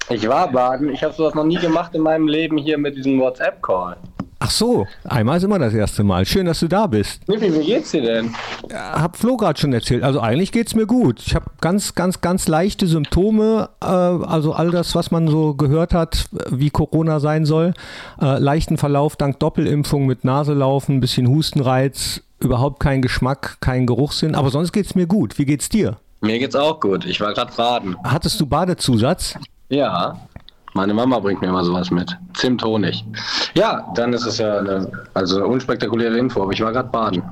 ich 0.09 0.27
war 0.29 0.49
baden. 0.49 0.93
Ich 0.93 1.03
habe 1.03 1.13
sowas 1.13 1.33
noch 1.33 1.43
nie 1.43 1.57
gemacht 1.57 1.93
in 1.93 2.01
meinem 2.01 2.27
Leben 2.27 2.57
hier 2.57 2.77
mit 2.77 2.95
diesem 2.95 3.19
WhatsApp-Call. 3.19 3.97
Ach 4.43 4.49
so, 4.49 4.87
einmal 5.03 5.37
ist 5.37 5.43
immer 5.43 5.59
das 5.59 5.71
erste 5.75 6.03
Mal. 6.03 6.25
Schön, 6.25 6.47
dass 6.47 6.61
du 6.61 6.67
da 6.67 6.87
bist. 6.87 7.27
Nippi, 7.29 7.53
wie 7.53 7.63
geht's 7.63 7.91
dir 7.91 8.01
denn? 8.01 8.33
Hab 8.73 9.15
Flo 9.15 9.37
gerade 9.37 9.59
schon 9.59 9.71
erzählt. 9.71 10.01
Also 10.01 10.19
eigentlich 10.19 10.51
geht's 10.51 10.73
mir 10.73 10.87
gut. 10.87 11.21
Ich 11.23 11.35
habe 11.35 11.45
ganz, 11.61 11.93
ganz, 11.93 12.21
ganz 12.21 12.47
leichte 12.47 12.87
Symptome. 12.87 13.69
Äh, 13.83 13.85
also 13.85 14.53
all 14.53 14.71
das, 14.71 14.95
was 14.95 15.11
man 15.11 15.27
so 15.27 15.53
gehört 15.53 15.93
hat, 15.93 16.25
wie 16.49 16.71
Corona 16.71 17.19
sein 17.19 17.45
soll. 17.45 17.75
Äh, 18.19 18.39
leichten 18.39 18.79
Verlauf 18.79 19.15
dank 19.15 19.39
Doppelimpfung 19.39 20.07
mit 20.07 20.25
Naselaufen, 20.25 21.01
bisschen 21.01 21.27
Hustenreiz, 21.27 22.23
überhaupt 22.39 22.79
kein 22.79 23.03
Geschmack, 23.03 23.57
kein 23.61 23.85
Geruchssinn. 23.85 24.33
Aber 24.33 24.49
sonst 24.49 24.71
geht's 24.71 24.95
mir 24.95 25.05
gut. 25.05 25.37
Wie 25.37 25.45
geht's 25.45 25.69
dir? 25.69 25.97
Mir 26.21 26.39
geht's 26.39 26.55
auch 26.55 26.79
gut. 26.79 27.05
Ich 27.05 27.21
war 27.21 27.31
gerade 27.35 27.53
baden. 27.55 27.95
Hattest 28.03 28.39
du 28.39 28.47
Badezusatz? 28.47 29.37
Ja, 29.69 30.19
meine 30.73 30.93
Mama 30.93 31.19
bringt 31.19 31.41
mir 31.41 31.47
immer 31.47 31.63
sowas 31.63 31.91
mit. 31.91 32.17
Zimt, 32.33 32.63
Honig. 32.63 33.03
Ja, 33.55 33.91
dann 33.95 34.13
ist 34.13 34.25
es 34.25 34.37
ja 34.37 34.59
eine, 34.59 34.89
also 35.13 35.43
unspektakuläre 35.45 36.17
Info, 36.17 36.43
aber 36.43 36.53
ich 36.53 36.61
war 36.61 36.71
gerade 36.71 36.89
baden. 36.89 37.23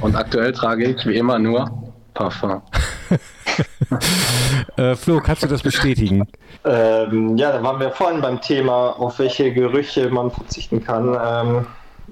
Und 0.00 0.16
aktuell 0.16 0.52
trage 0.52 0.84
ich 0.84 1.06
wie 1.06 1.16
immer 1.16 1.38
nur 1.38 1.70
Parfum. 2.14 2.62
Äh, 4.76 4.94
Flo, 4.94 5.20
kannst 5.20 5.42
du 5.42 5.48
das 5.48 5.62
bestätigen? 5.62 6.28
Ähm, 6.64 7.36
ja, 7.36 7.50
da 7.50 7.62
waren 7.62 7.80
wir 7.80 7.90
vorhin 7.90 8.20
beim 8.20 8.40
Thema, 8.40 8.90
auf 8.90 9.18
welche 9.18 9.52
Gerüche 9.52 10.08
man 10.10 10.30
verzichten 10.30 10.84
kann. 10.84 11.08
Ähm, 11.08 11.66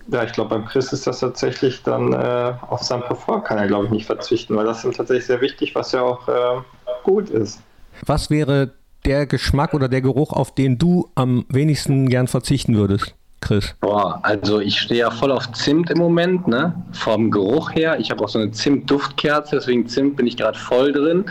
ja, 0.08 0.24
ich 0.24 0.32
glaube, 0.32 0.50
beim 0.50 0.64
Chris 0.66 0.92
ist 0.92 1.06
das 1.06 1.20
tatsächlich 1.20 1.82
dann 1.84 2.12
äh, 2.12 2.52
auf 2.68 2.82
sein 2.82 3.02
Parfum 3.02 3.44
kann 3.44 3.58
er, 3.58 3.66
glaube 3.66 3.86
ich, 3.86 3.90
nicht 3.90 4.06
verzichten, 4.06 4.56
weil 4.56 4.64
das 4.64 4.84
ist 4.84 4.96
tatsächlich 4.96 5.26
sehr 5.26 5.40
wichtig, 5.40 5.74
was 5.74 5.92
ja 5.92 6.02
auch 6.02 6.26
äh, 6.28 6.60
gut 7.04 7.30
ist. 7.30 7.60
Was 8.04 8.30
wäre 8.30 8.72
der 9.06 9.26
Geschmack 9.26 9.72
oder 9.72 9.88
der 9.88 10.00
Geruch, 10.00 10.32
auf 10.32 10.54
den 10.54 10.78
du 10.78 11.08
am 11.14 11.46
wenigsten 11.48 12.08
gern 12.08 12.26
verzichten 12.26 12.76
würdest, 12.76 13.14
Chris? 13.40 13.74
Boah, 13.80 14.18
also 14.22 14.60
ich 14.60 14.80
stehe 14.80 15.00
ja 15.00 15.10
voll 15.10 15.30
auf 15.30 15.52
Zimt 15.52 15.90
im 15.90 15.98
Moment, 15.98 16.48
ne? 16.48 16.74
Vom 16.92 17.30
Geruch 17.30 17.74
her. 17.74 17.98
Ich 18.00 18.10
habe 18.10 18.24
auch 18.24 18.28
so 18.28 18.38
eine 18.38 18.50
Zimt-Duftkerze, 18.50 19.56
deswegen 19.56 19.86
Zimt 19.86 20.16
bin 20.16 20.26
ich 20.26 20.36
gerade 20.36 20.58
voll 20.58 20.92
drin. 20.92 21.24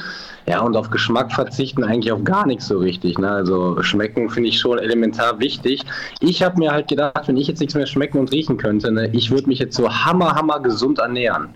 Ja, 0.47 0.61
und 0.61 0.77
auf 0.77 0.91
Geschmack 0.91 1.33
verzichten 1.33 1.83
eigentlich 1.83 2.11
auf 2.11 2.23
gar 2.23 2.45
nichts 2.45 2.67
so 2.67 2.77
richtig. 2.77 3.17
Ne? 3.17 3.29
Also 3.29 3.81
schmecken 3.81 4.29
finde 4.29 4.49
ich 4.49 4.59
schon 4.59 4.77
elementar 4.77 5.39
wichtig. 5.39 5.81
Ich 6.19 6.43
habe 6.43 6.59
mir 6.59 6.71
halt 6.71 6.87
gedacht, 6.87 7.27
wenn 7.27 7.35
ich 7.35 7.47
jetzt 7.47 7.59
nichts 7.59 7.73
mehr 7.73 7.87
schmecken 7.87 8.19
und 8.19 8.31
riechen 8.31 8.57
könnte, 8.57 8.91
ne, 8.91 9.09
ich 9.11 9.31
würde 9.31 9.47
mich 9.47 9.59
jetzt 9.59 9.75
so 9.75 9.89
hammer, 9.89 10.35
hammer 10.35 10.59
gesund 10.59 10.99
ernähren. 10.99 11.49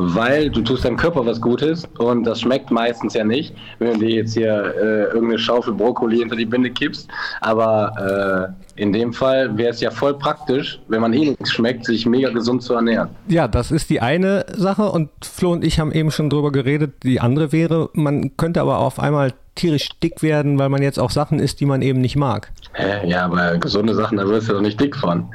Weil 0.00 0.48
du 0.48 0.62
tust 0.62 0.84
deinem 0.84 0.96
Körper 0.96 1.26
was 1.26 1.40
Gutes 1.40 1.86
und 1.98 2.22
das 2.22 2.40
schmeckt 2.40 2.70
meistens 2.70 3.14
ja 3.14 3.24
nicht, 3.24 3.52
wenn 3.80 3.94
du 3.94 4.06
dir 4.06 4.14
jetzt 4.16 4.34
hier 4.34 4.74
äh, 4.76 5.04
irgendeine 5.06 5.38
Schaufel 5.38 5.74
Brokkoli 5.74 6.18
hinter 6.18 6.36
die 6.36 6.46
Binde 6.46 6.70
kippst. 6.70 7.08
Aber 7.40 8.54
äh, 8.76 8.80
in 8.80 8.92
dem 8.92 9.12
Fall 9.12 9.58
wäre 9.58 9.70
es 9.70 9.80
ja 9.80 9.90
voll 9.90 10.14
praktisch, 10.14 10.80
wenn 10.86 11.00
man 11.00 11.12
eh 11.12 11.30
nichts 11.30 11.50
schmeckt, 11.50 11.84
sich 11.84 12.06
mega 12.06 12.30
gesund 12.30 12.62
zu 12.62 12.74
ernähren. 12.74 13.08
Ja, 13.26 13.48
das 13.48 13.72
ist 13.72 13.90
die 13.90 14.00
eine 14.00 14.46
Sache 14.54 14.84
und 14.84 15.10
Flo 15.24 15.50
und 15.50 15.64
ich 15.64 15.80
haben 15.80 15.90
eben 15.90 16.12
schon 16.12 16.30
drüber 16.30 16.52
geredet. 16.52 17.02
Die 17.02 17.20
andere 17.20 17.50
wäre, 17.50 17.90
man 17.92 18.36
könnte 18.36 18.60
aber 18.60 18.78
auf 18.78 19.00
einmal 19.00 19.32
tierisch 19.56 19.88
dick 20.00 20.22
werden, 20.22 20.60
weil 20.60 20.68
man 20.68 20.80
jetzt 20.80 21.00
auch 21.00 21.10
Sachen 21.10 21.40
isst, 21.40 21.58
die 21.58 21.66
man 21.66 21.82
eben 21.82 22.00
nicht 22.00 22.14
mag. 22.14 22.52
Hä? 22.74 23.08
Ja, 23.08 23.24
aber 23.24 23.58
gesunde 23.58 23.94
Sachen, 23.94 24.18
da 24.18 24.28
wirst 24.28 24.48
du 24.48 24.52
doch 24.52 24.60
nicht 24.60 24.80
dick 24.80 24.94
von. 24.94 25.28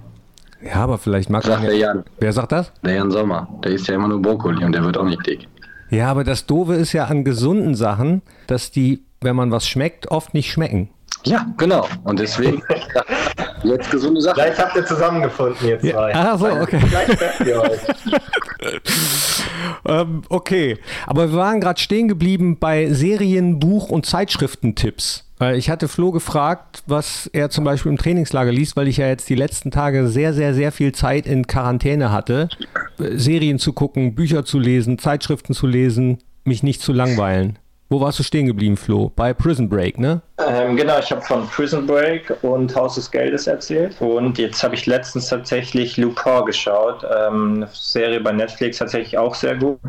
Ja, 0.65 0.75
aber 0.75 0.97
vielleicht 0.97 1.29
mag 1.29 1.43
Sagt 1.43 1.63
der 1.63 1.73
ja, 1.73 1.93
Jan. 1.93 2.03
Wer 2.19 2.33
sagt 2.33 2.51
das? 2.51 2.71
Der 2.83 2.93
Jan 2.95 3.11
Sommer. 3.11 3.47
Der 3.63 3.71
isst 3.71 3.87
ja 3.87 3.95
immer 3.95 4.07
nur 4.07 4.21
Brokkoli 4.21 4.63
und 4.63 4.71
der 4.73 4.83
wird 4.83 4.97
auch 4.97 5.05
nicht 5.05 5.25
dick. 5.25 5.47
Ja, 5.89 6.09
aber 6.09 6.23
das 6.23 6.45
Doofe 6.45 6.73
ist 6.75 6.93
ja 6.93 7.05
an 7.05 7.23
gesunden 7.23 7.75
Sachen, 7.75 8.21
dass 8.47 8.71
die, 8.71 9.03
wenn 9.21 9.35
man 9.35 9.51
was 9.51 9.67
schmeckt, 9.67 10.09
oft 10.09 10.33
nicht 10.33 10.51
schmecken. 10.51 10.89
Ja, 11.25 11.45
genau. 11.57 11.87
Und 12.03 12.19
deswegen 12.19 12.61
jetzt 13.63 13.91
gesunde 13.91 14.19
Sachen. 14.21 14.41
Vielleicht 14.41 14.59
habt 14.59 14.75
ihr 14.75 14.85
zusammengefunden 14.85 15.67
jetzt 15.67 15.83
Ja, 15.85 15.93
zwei. 15.93 16.15
ach 16.15 16.39
so, 16.39 16.47
okay. 16.47 16.79
Vielleicht 16.79 17.17
trefft 17.19 17.39
ihr 17.41 17.61
euch. 17.61 17.79
Ähm, 19.85 20.21
okay, 20.29 20.77
aber 21.05 21.31
wir 21.31 21.37
waren 21.37 21.59
gerade 21.59 21.79
stehen 21.79 22.07
geblieben 22.07 22.57
bei 22.59 22.89
Serien, 22.91 23.59
Buch 23.59 23.89
und 23.89 24.05
Zeitschriftentipps. 24.05 25.25
Weil 25.43 25.57
Ich 25.57 25.69
hatte 25.69 25.89
Flo 25.89 26.11
gefragt, 26.11 26.83
was 26.87 27.27
er 27.33 27.49
zum 27.49 27.65
Beispiel 27.65 27.91
im 27.91 27.97
Trainingslager 27.97 28.53
liest, 28.53 28.77
weil 28.77 28.87
ich 28.87 28.95
ja 28.95 29.07
jetzt 29.07 29.27
die 29.27 29.35
letzten 29.35 29.71
Tage 29.71 30.07
sehr, 30.07 30.33
sehr, 30.33 30.53
sehr 30.53 30.71
viel 30.71 30.93
Zeit 30.93 31.27
in 31.27 31.47
Quarantäne 31.47 32.13
hatte, 32.13 32.47
Serien 32.97 33.59
zu 33.59 33.73
gucken, 33.73 34.15
Bücher 34.15 34.45
zu 34.45 34.57
lesen, 34.57 34.99
Zeitschriften 34.99 35.53
zu 35.53 35.67
lesen, 35.67 36.19
mich 36.45 36.63
nicht 36.63 36.81
zu 36.81 36.93
langweilen. 36.93 37.59
Wo 37.89 37.99
warst 37.99 38.19
du 38.19 38.23
stehen 38.23 38.47
geblieben, 38.47 38.77
Flo? 38.77 39.11
Bei 39.13 39.33
Prison 39.33 39.67
Break, 39.67 39.99
ne? 39.99 40.21
Ähm, 40.39 40.75
genau, 40.75 40.97
ich 40.97 41.11
habe 41.11 41.21
von 41.21 41.47
Prison 41.47 41.85
Break 41.85 42.33
und 42.41 42.75
Haus 42.75 42.95
des 42.95 43.11
Geldes 43.11 43.45
erzählt. 43.45 43.95
Und 43.99 44.37
jetzt 44.39 44.63
habe 44.63 44.73
ich 44.73 44.85
letztens 44.87 45.29
tatsächlich 45.29 45.97
Lupin 45.97 46.45
geschaut. 46.45 47.03
Ähm, 47.03 47.55
eine 47.57 47.69
Serie 47.71 48.19
bei 48.19 48.31
Netflix 48.31 48.77
tatsächlich 48.79 49.17
auch 49.17 49.35
sehr 49.35 49.55
gut. 49.55 49.79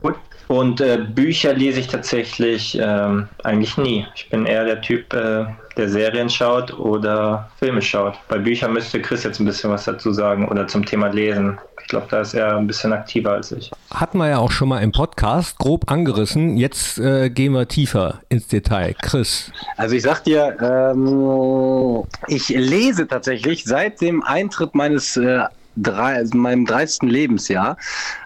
Und 0.49 0.81
äh, 0.81 0.99
Bücher 0.99 1.55
lese 1.55 1.81
ich 1.81 1.89
tatsächlich 1.89 2.79
ähm, 2.81 3.29
eigentlich 3.43 3.79
nie. 3.79 4.07
Ich 4.15 4.29
bin 4.29 4.45
eher 4.45 4.65
der 4.65 4.83
Typ, 4.83 5.13
äh, 5.15 5.47
der 5.77 5.89
Serien 5.89 6.29
schaut 6.29 6.79
oder 6.79 7.49
Filme 7.59 7.81
schaut. 7.81 8.15
Bei 8.29 8.39
Büchern 8.39 8.75
müsste 8.75 9.01
Chris 9.01 9.25
jetzt 9.25 9.41
ein 9.41 9.47
bisschen 9.47 9.71
was 9.71 9.85
dazu 9.85 10.13
sagen 10.13 10.49
oder 10.49 10.67
zum 10.67 10.85
Thema 10.85 11.09
Lesen. 11.09 11.59
Ich 11.81 11.89
glaube, 11.89 12.07
da 12.11 12.21
ist 12.21 12.33
er 12.33 12.57
ein 12.57 12.67
bisschen 12.67 12.93
aktiver 12.93 13.33
als 13.33 13.53
ich. 13.53 13.71
Hatten 13.91 14.17
wir 14.17 14.29
ja 14.29 14.39
auch 14.39 14.51
schon 14.51 14.69
mal 14.69 14.83
im 14.83 14.93
Podcast 14.93 15.59
grob 15.59 15.91
angerissen. 15.91 16.57
Jetzt 16.57 16.99
äh, 16.99 17.29
gehen 17.29 17.53
wir 17.53 17.69
tiefer 17.69 18.21
ins 18.31 18.49
Detail. 18.49 18.95
Chris, 19.03 19.53
Also 19.77 19.95
ich 19.95 20.03
sag 20.03 20.25
dir, 20.25 20.34
ähm, 20.35 22.05
ich 22.29 22.49
lese 22.49 23.07
tatsächlich 23.07 23.65
seit 23.65 24.01
dem 24.01 24.23
Eintritt 24.23 24.75
meines 24.75 25.17
äh, 25.17 25.45
drei, 25.77 26.15
also 26.15 26.37
meinem 26.37 26.67
30. 26.67 27.11
Lebensjahr, 27.11 27.77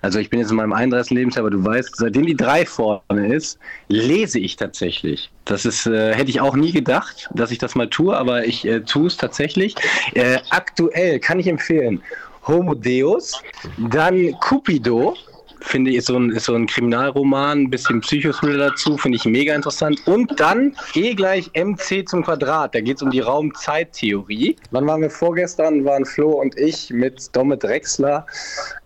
also 0.02 0.18
ich 0.18 0.30
bin 0.30 0.40
jetzt 0.40 0.50
in 0.50 0.56
meinem 0.56 0.72
31. 0.72 1.12
Lebensjahr, 1.12 1.44
aber 1.44 1.50
du 1.50 1.64
weißt, 1.64 1.96
seitdem 1.96 2.26
die 2.26 2.36
drei 2.36 2.66
vorne 2.66 3.34
ist, 3.34 3.58
lese 3.88 4.38
ich 4.38 4.56
tatsächlich. 4.56 5.30
Das 5.44 5.64
ist, 5.64 5.86
äh, 5.86 6.14
hätte 6.14 6.30
ich 6.30 6.40
auch 6.40 6.56
nie 6.56 6.72
gedacht, 6.72 7.28
dass 7.34 7.50
ich 7.50 7.58
das 7.58 7.74
mal 7.74 7.88
tue, 7.88 8.16
aber 8.16 8.44
ich 8.44 8.66
äh, 8.66 8.80
tue 8.80 9.06
es 9.06 9.16
tatsächlich. 9.16 9.74
Äh, 10.14 10.38
aktuell 10.50 11.18
kann 11.20 11.40
ich 11.40 11.46
empfehlen 11.46 12.02
Homo 12.46 12.74
Deus, 12.74 13.42
dann 13.76 14.34
Cupido, 14.40 15.14
finde 15.60 15.90
ich, 15.90 15.96
ist 15.98 16.06
so 16.06 16.16
ein, 16.16 16.30
ist 16.30 16.44
so 16.44 16.54
ein 16.54 16.66
Kriminalroman, 16.66 17.62
ein 17.62 17.70
bisschen 17.70 18.00
Psychothriller 18.00 18.70
dazu, 18.70 18.96
finde 18.96 19.16
ich 19.16 19.24
mega 19.24 19.54
interessant. 19.54 20.00
Und 20.06 20.38
dann 20.38 20.74
E 20.94 21.14
gleich 21.14 21.50
MC 21.54 22.08
zum 22.08 22.24
Quadrat, 22.24 22.74
da 22.74 22.80
geht 22.80 22.96
es 22.96 23.02
um 23.02 23.10
die 23.10 23.20
Raumzeittheorie. 23.20 24.56
Wann 24.70 24.86
waren 24.86 25.02
wir 25.02 25.10
vorgestern? 25.10 25.84
Waren 25.84 26.04
Flo 26.04 26.30
und 26.40 26.58
ich 26.58 26.90
mit 26.90 27.34
Domet 27.34 27.62
Drexler 27.62 28.26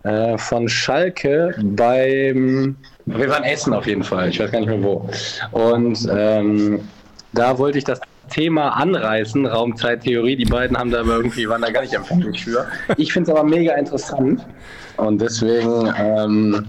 äh, 0.03 0.37
von 0.37 0.67
Schalke 0.67 1.55
beim. 1.61 2.75
Wir 3.05 3.29
waren 3.29 3.43
essen 3.43 3.73
auf 3.73 3.85
jeden 3.85 4.03
Fall, 4.03 4.29
ich 4.29 4.39
weiß 4.39 4.51
gar 4.51 4.59
nicht 4.59 4.69
mehr 4.69 4.83
wo. 4.83 5.09
Und 5.51 6.07
ähm, 6.09 6.79
da 7.33 7.57
wollte 7.57 7.77
ich 7.77 7.83
das 7.83 7.99
Thema 8.33 8.69
anreißen, 8.69 9.45
Raumzeittheorie. 9.45 10.35
Die 10.35 10.45
beiden 10.45 10.77
haben 10.77 10.89
da 10.91 11.01
aber 11.01 11.17
irgendwie, 11.17 11.47
waren 11.47 11.61
da 11.61 11.69
gar 11.69 11.81
nicht 11.81 11.93
empfänglich 11.93 12.43
für. 12.43 12.65
Ich 12.97 13.13
finde 13.13 13.31
es 13.31 13.37
aber 13.37 13.47
mega 13.47 13.73
interessant. 13.73 14.45
Und 14.97 15.21
deswegen 15.21 15.93
ähm, 15.97 16.65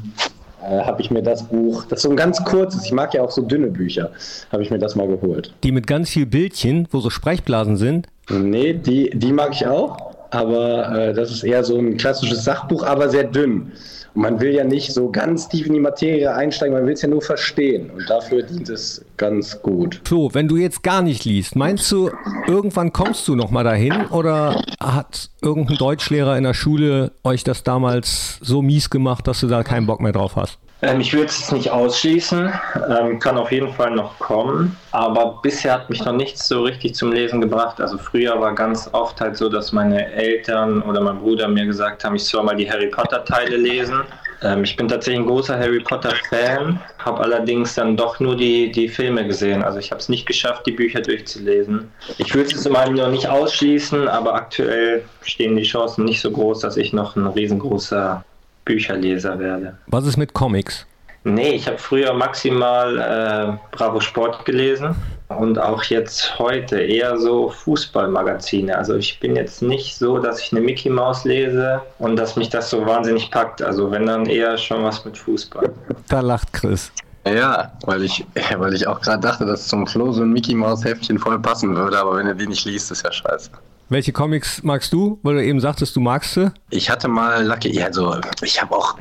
äh, 0.62 0.84
habe 0.84 1.00
ich 1.00 1.10
mir 1.10 1.22
das 1.22 1.42
Buch, 1.44 1.84
das 1.84 1.98
ist 1.98 2.02
so 2.02 2.10
ein 2.10 2.16
ganz 2.16 2.42
kurzes, 2.44 2.84
ich 2.84 2.92
mag 2.92 3.12
ja 3.14 3.22
auch 3.22 3.30
so 3.30 3.42
dünne 3.42 3.68
Bücher, 3.68 4.10
habe 4.50 4.62
ich 4.62 4.70
mir 4.70 4.78
das 4.78 4.94
mal 4.94 5.06
geholt. 5.06 5.52
die 5.62 5.72
mit 5.72 5.86
ganz 5.86 6.10
viel 6.10 6.26
Bildchen, 6.26 6.88
wo 6.90 7.00
so 7.00 7.10
Sprechblasen 7.10 7.76
sind. 7.76 8.06
Nee, 8.30 8.74
die, 8.74 9.10
die 9.10 9.32
mag 9.32 9.50
ich 9.52 9.66
auch, 9.66 10.14
aber 10.30 10.98
äh, 10.98 11.12
das 11.14 11.30
ist 11.30 11.44
eher 11.44 11.64
so 11.64 11.78
ein 11.78 11.96
klassisches 11.96 12.44
Sachbuch, 12.44 12.82
aber 12.82 13.08
sehr 13.08 13.24
dünn. 13.24 13.72
Man 14.14 14.40
will 14.40 14.54
ja 14.54 14.64
nicht 14.64 14.92
so 14.92 15.10
ganz 15.10 15.48
tief 15.48 15.66
in 15.66 15.74
die 15.74 15.80
Materie 15.80 16.32
einsteigen, 16.32 16.74
man 16.74 16.86
will 16.86 16.94
es 16.94 17.02
ja 17.02 17.08
nur 17.08 17.22
verstehen. 17.22 17.90
Und 17.90 18.08
dafür 18.08 18.42
dient 18.42 18.68
es 18.68 19.04
ganz 19.16 19.60
gut. 19.60 20.00
Flo, 20.04 20.30
wenn 20.32 20.46
du 20.46 20.56
jetzt 20.56 20.82
gar 20.82 21.02
nicht 21.02 21.24
liest, 21.24 21.56
meinst 21.56 21.90
du, 21.90 22.10
irgendwann 22.46 22.92
kommst 22.92 23.26
du 23.26 23.34
noch 23.34 23.50
mal 23.50 23.64
dahin 23.64 24.06
oder 24.10 24.62
hat 24.80 25.30
irgendein 25.42 25.76
Deutschlehrer 25.76 26.38
in 26.38 26.44
der 26.44 26.54
Schule 26.54 27.12
euch 27.24 27.42
das 27.42 27.64
damals 27.64 28.38
so 28.40 28.62
mies 28.62 28.88
gemacht, 28.88 29.26
dass 29.26 29.40
du 29.40 29.48
da 29.48 29.62
keinen 29.64 29.86
Bock 29.86 30.00
mehr 30.00 30.12
drauf 30.12 30.36
hast? 30.36 30.58
Ähm, 30.82 31.00
ich 31.00 31.12
würde 31.12 31.26
es 31.26 31.52
nicht 31.52 31.70
ausschließen, 31.70 32.52
ähm, 32.90 33.18
kann 33.18 33.38
auf 33.38 33.52
jeden 33.52 33.72
Fall 33.72 33.92
noch 33.92 34.18
kommen, 34.18 34.76
aber 34.90 35.38
bisher 35.42 35.72
hat 35.72 35.88
mich 35.90 36.04
noch 36.04 36.12
nichts 36.12 36.48
so 36.48 36.62
richtig 36.62 36.94
zum 36.94 37.12
Lesen 37.12 37.40
gebracht. 37.40 37.80
Also 37.80 37.96
früher 37.96 38.38
war 38.40 38.54
ganz 38.54 38.90
oft 38.92 39.20
halt 39.20 39.36
so, 39.36 39.48
dass 39.48 39.72
meine 39.72 40.12
Eltern 40.12 40.82
oder 40.82 41.00
mein 41.00 41.20
Bruder 41.20 41.48
mir 41.48 41.66
gesagt 41.66 42.04
haben, 42.04 42.16
ich 42.16 42.24
soll 42.24 42.42
mal 42.42 42.56
die 42.56 42.70
Harry 42.70 42.88
Potter 42.88 43.24
Teile 43.24 43.56
lesen. 43.56 44.02
Ähm, 44.42 44.64
ich 44.64 44.76
bin 44.76 44.88
tatsächlich 44.88 45.22
ein 45.22 45.26
großer 45.26 45.58
Harry 45.58 45.80
Potter 45.80 46.12
Fan, 46.28 46.80
habe 46.98 47.20
allerdings 47.20 47.74
dann 47.74 47.96
doch 47.96 48.20
nur 48.20 48.36
die, 48.36 48.70
die 48.70 48.88
Filme 48.88 49.26
gesehen. 49.26 49.62
Also 49.62 49.78
ich 49.78 49.90
habe 49.90 50.00
es 50.00 50.08
nicht 50.08 50.26
geschafft, 50.26 50.66
die 50.66 50.72
Bücher 50.72 51.00
durchzulesen. 51.00 51.90
Ich 52.18 52.34
würde 52.34 52.54
es 52.54 52.66
immer 52.66 52.88
noch 52.90 53.10
nicht 53.10 53.28
ausschließen, 53.28 54.06
aber 54.08 54.34
aktuell 54.34 55.04
stehen 55.22 55.56
die 55.56 55.62
Chancen 55.62 56.04
nicht 56.04 56.20
so 56.20 56.30
groß, 56.30 56.60
dass 56.60 56.76
ich 56.76 56.92
noch 56.92 57.16
ein 57.16 57.26
riesengroßer 57.26 58.22
Bücherleser 58.64 59.38
werde. 59.38 59.76
Was 59.86 60.06
ist 60.06 60.16
mit 60.16 60.32
Comics? 60.32 60.86
Nee, 61.26 61.52
ich 61.52 61.66
habe 61.66 61.78
früher 61.78 62.12
maximal 62.12 62.98
äh, 62.98 63.74
Bravo 63.74 63.98
Sport 64.00 64.44
gelesen 64.44 64.94
und 65.28 65.58
auch 65.58 65.82
jetzt 65.84 66.38
heute 66.38 66.78
eher 66.78 67.16
so 67.18 67.48
Fußballmagazine. 67.48 68.76
Also 68.76 68.94
ich 68.96 69.18
bin 69.20 69.34
jetzt 69.34 69.62
nicht 69.62 69.96
so, 69.96 70.18
dass 70.18 70.40
ich 70.40 70.52
eine 70.52 70.60
Mickey 70.60 70.90
Maus 70.90 71.24
lese 71.24 71.80
und 71.98 72.16
dass 72.16 72.36
mich 72.36 72.50
das 72.50 72.68
so 72.68 72.84
wahnsinnig 72.84 73.30
packt. 73.30 73.62
Also 73.62 73.90
wenn 73.90 74.04
dann 74.04 74.26
eher 74.26 74.58
schon 74.58 74.84
was 74.84 75.02
mit 75.06 75.16
Fußball. 75.16 75.72
Da 76.08 76.20
lacht 76.20 76.52
Chris. 76.52 76.92
Ja, 77.26 77.72
weil 77.86 78.04
ich, 78.04 78.26
weil 78.58 78.74
ich 78.74 78.86
auch 78.86 79.00
gerade 79.00 79.20
dachte, 79.20 79.46
dass 79.46 79.66
zum 79.66 79.86
Flo 79.86 80.12
so 80.12 80.22
ein 80.22 80.30
Mickey 80.30 80.54
Maus 80.54 80.84
Heftchen 80.84 81.18
voll 81.18 81.38
passen 81.38 81.74
würde, 81.74 81.98
aber 81.98 82.18
wenn 82.18 82.26
er 82.26 82.34
die 82.34 82.46
nicht 82.46 82.66
liest, 82.66 82.90
ist 82.90 83.02
ja 83.02 83.10
scheiße. 83.10 83.50
Welche 83.88 84.12
Comics 84.12 84.62
magst 84.62 84.92
du? 84.92 85.18
Weil 85.22 85.34
du 85.36 85.44
eben 85.44 85.60
sagtest, 85.60 85.94
du 85.96 86.00
magst 86.00 86.34
sie. 86.34 86.50
Ich 86.70 86.88
hatte 86.90 87.08
mal 87.08 87.44
Lucky, 87.46 87.80
also 87.82 88.16
ich 88.42 88.60
habe 88.60 88.74
auch, 88.74 88.96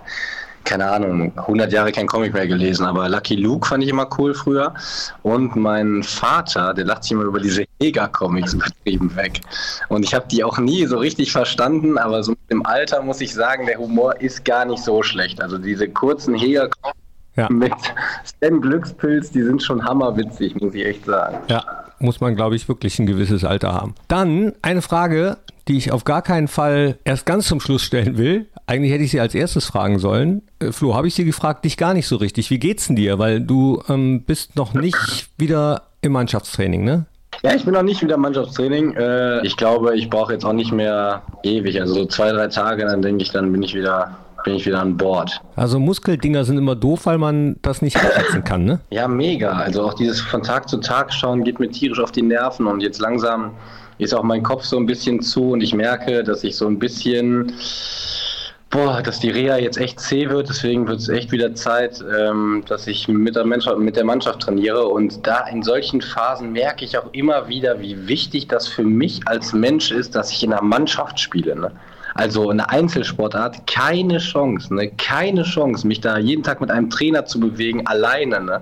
keine 0.66 0.90
Ahnung, 0.92 1.32
100 1.38 1.72
Jahre 1.72 1.92
kein 1.92 2.08
Comic 2.08 2.34
mehr 2.34 2.48
gelesen, 2.48 2.86
aber 2.86 3.08
Lucky 3.10 3.36
Luke 3.36 3.68
fand 3.68 3.84
ich 3.84 3.90
immer 3.90 4.08
cool 4.18 4.34
früher. 4.34 4.74
Und 5.24 5.56
mein 5.56 6.04
Vater, 6.04 6.74
der 6.74 6.86
lacht 6.86 7.04
sich 7.04 7.13
immer 7.13 7.24
über 7.24 7.40
diese 7.40 7.66
Hega-Comics 7.82 8.54
übertrieben 8.54 9.16
weg. 9.16 9.42
Und 9.90 10.04
ich 10.04 10.13
habe 10.13 10.25
die 10.30 10.44
auch 10.44 10.58
nie 10.58 10.86
so 10.86 10.98
richtig 10.98 11.32
verstanden, 11.32 11.98
aber 11.98 12.24
so 12.24 12.32
mit 12.32 12.50
dem 12.50 12.66
Alter 12.66 13.02
muss 13.02 13.22
ich 13.22 13.34
sagen, 13.34 13.66
der 13.66 13.78
Humor 13.78 14.20
ist 14.22 14.44
gar 14.46 14.66
nicht 14.66 14.84
so 14.84 15.02
schlecht. 15.04 15.42
Also 15.42 15.58
diese 15.58 15.88
kurzen 15.90 16.36
Hega-Comics 16.36 16.98
Ja. 17.36 17.50
mit 17.50 17.74
Stan 18.25 18.62
Glückspilz, 18.62 19.32
die 19.32 19.42
sind 19.44 19.63
schon 19.63 19.84
hammerwitzig, 19.84 20.56
muss 20.62 20.74
ich 20.75 20.86
echt 20.86 21.06
sagen. 21.06 21.38
Ja, 21.48 21.83
muss 22.03 22.22
man, 22.22 22.36
glaube 22.36 22.55
ich, 22.55 22.67
wirklich 22.67 23.00
ein 23.00 23.05
gewisses 23.05 23.43
Alter 23.43 23.74
haben. 23.74 23.95
Dann 24.07 24.53
eine 24.62 24.81
Frage, 24.81 25.38
die 25.67 25.77
ich 25.77 25.91
auf 25.91 26.03
gar 26.03 26.22
keinen 26.22 26.48
Fall 26.48 26.98
erst 27.03 27.25
ganz 27.25 27.48
zum 27.48 27.60
Schluss 27.60 27.81
stellen 27.81 28.17
will. 28.17 28.48
Eigentlich 28.67 28.91
hätte 28.91 29.03
ich 29.03 29.12
sie 29.12 29.19
als 29.19 29.33
erstes 29.33 29.65
fragen 29.65 30.00
sollen. 30.00 30.41
Äh, 30.60 30.72
Flo, 30.72 30.95
habe 30.95 31.07
ich 31.07 31.15
sie 31.15 31.25
gefragt, 31.25 31.65
dich 31.65 31.77
gar 31.77 31.93
nicht 31.93 32.07
so 32.07 32.17
richtig. 32.17 32.50
Wie 32.50 32.60
geht's 32.60 32.88
denn 32.88 32.95
dir? 32.95 33.19
Weil 33.19 33.41
du 33.41 33.81
ähm, 33.89 34.24
bist 34.24 34.55
noch 34.55 34.74
nicht 34.74 35.29
wieder 35.38 35.83
im 36.01 36.12
Mannschaftstraining, 36.12 36.83
ne? 36.83 37.05
Ja, 37.41 37.55
ich 37.55 37.65
bin 37.65 37.74
noch 37.74 37.83
nicht 37.83 38.01
wieder 38.01 38.15
im 38.15 38.22
Mannschaftstraining. 38.22 38.93
Äh, 38.95 39.45
ich 39.45 39.57
glaube, 39.57 39.98
ich 39.98 40.10
brauche 40.10 40.33
jetzt 40.33 40.45
auch 40.45 40.53
nicht 40.53 40.72
mehr 40.72 41.24
ewig. 41.43 41.79
Also 41.81 41.93
so 41.93 42.05
zwei, 42.05 42.31
drei 42.31 42.48
Tage, 42.48 42.86
dann 42.86 43.01
denke 43.01 43.24
ich, 43.24 43.31
dann 43.31 43.51
bin 43.51 43.63
ich 43.63 43.74
wieder, 43.74 44.17
bin 44.43 44.55
ich 44.55 44.65
wieder 44.65 44.79
an 44.79 44.97
Bord. 44.97 45.41
Also 45.55 45.79
Muskeldinger 45.79 46.43
sind 46.43 46.57
immer 46.57 46.75
doof, 46.75 47.05
weil 47.05 47.17
man 47.17 47.55
das 47.62 47.81
nicht 47.81 47.97
einschätzen 47.97 48.43
kann, 48.43 48.65
ne? 48.65 48.79
Ja, 48.89 49.07
mega. 49.07 49.51
Also 49.51 49.83
auch 49.83 49.93
dieses 49.93 50.21
von 50.21 50.43
Tag 50.43 50.69
zu 50.69 50.77
Tag 50.77 51.13
schauen 51.13 51.43
geht 51.43 51.59
mir 51.59 51.69
tierisch 51.69 52.00
auf 52.00 52.12
die 52.12 52.21
Nerven 52.21 52.67
und 52.67 52.81
jetzt 52.81 53.00
langsam 53.00 53.51
ist 53.97 54.13
auch 54.13 54.23
mein 54.23 54.43
Kopf 54.43 54.63
so 54.63 54.77
ein 54.77 54.85
bisschen 54.85 55.21
zu 55.21 55.51
und 55.51 55.62
ich 55.62 55.73
merke, 55.73 56.23
dass 56.23 56.43
ich 56.43 56.55
so 56.55 56.67
ein 56.67 56.79
bisschen, 56.79 57.53
boah, 58.69 59.01
dass 59.01 59.19
die 59.19 59.29
Reha 59.29 59.57
jetzt 59.57 59.77
echt 59.77 60.00
zäh 60.00 60.29
wird. 60.29 60.50
Deswegen 60.50 60.88
wird 60.88 61.00
es 61.00 61.09
echt 61.09 61.31
wieder 61.31 61.53
Zeit, 61.55 62.03
ähm, 62.17 62.63
dass 62.67 62.88
ich 62.88 63.07
mit 63.07 63.35
der, 63.35 63.45
Mannschaft, 63.45 63.77
mit 63.79 63.95
der 63.95 64.03
Mannschaft 64.03 64.41
trainiere 64.41 64.85
und 64.85 65.25
da 65.25 65.47
in 65.47 65.63
solchen 65.63 66.01
Phasen 66.01 66.51
merke 66.51 66.85
ich 66.85 66.97
auch 66.97 67.12
immer 67.13 67.47
wieder, 67.47 67.79
wie 67.79 68.07
wichtig 68.07 68.47
das 68.47 68.67
für 68.67 68.83
mich 68.83 69.21
als 69.27 69.53
Mensch 69.53 69.91
ist, 69.91 70.15
dass 70.15 70.31
ich 70.31 70.43
in 70.43 70.53
einer 70.53 70.63
Mannschaft 70.63 71.19
spiele. 71.19 71.55
Ne? 71.55 71.71
Also 72.15 72.50
eine 72.50 72.70
Einzelsportart, 72.70 73.65
keine 73.67 74.20
Chance, 74.20 74.74
ne? 74.74 74.89
keine 74.98 75.43
Chance, 75.43 75.88
mich 75.88 76.01
da 76.01 76.17
jeden 76.17 76.43
Tag 76.43 76.62
mit 76.62 76.70
einem 76.70 76.89
Trainer 76.89 77.25
zu 77.25 77.39
bewegen, 77.39 77.86
alleine. 77.88 78.39
Ne? 78.41 78.62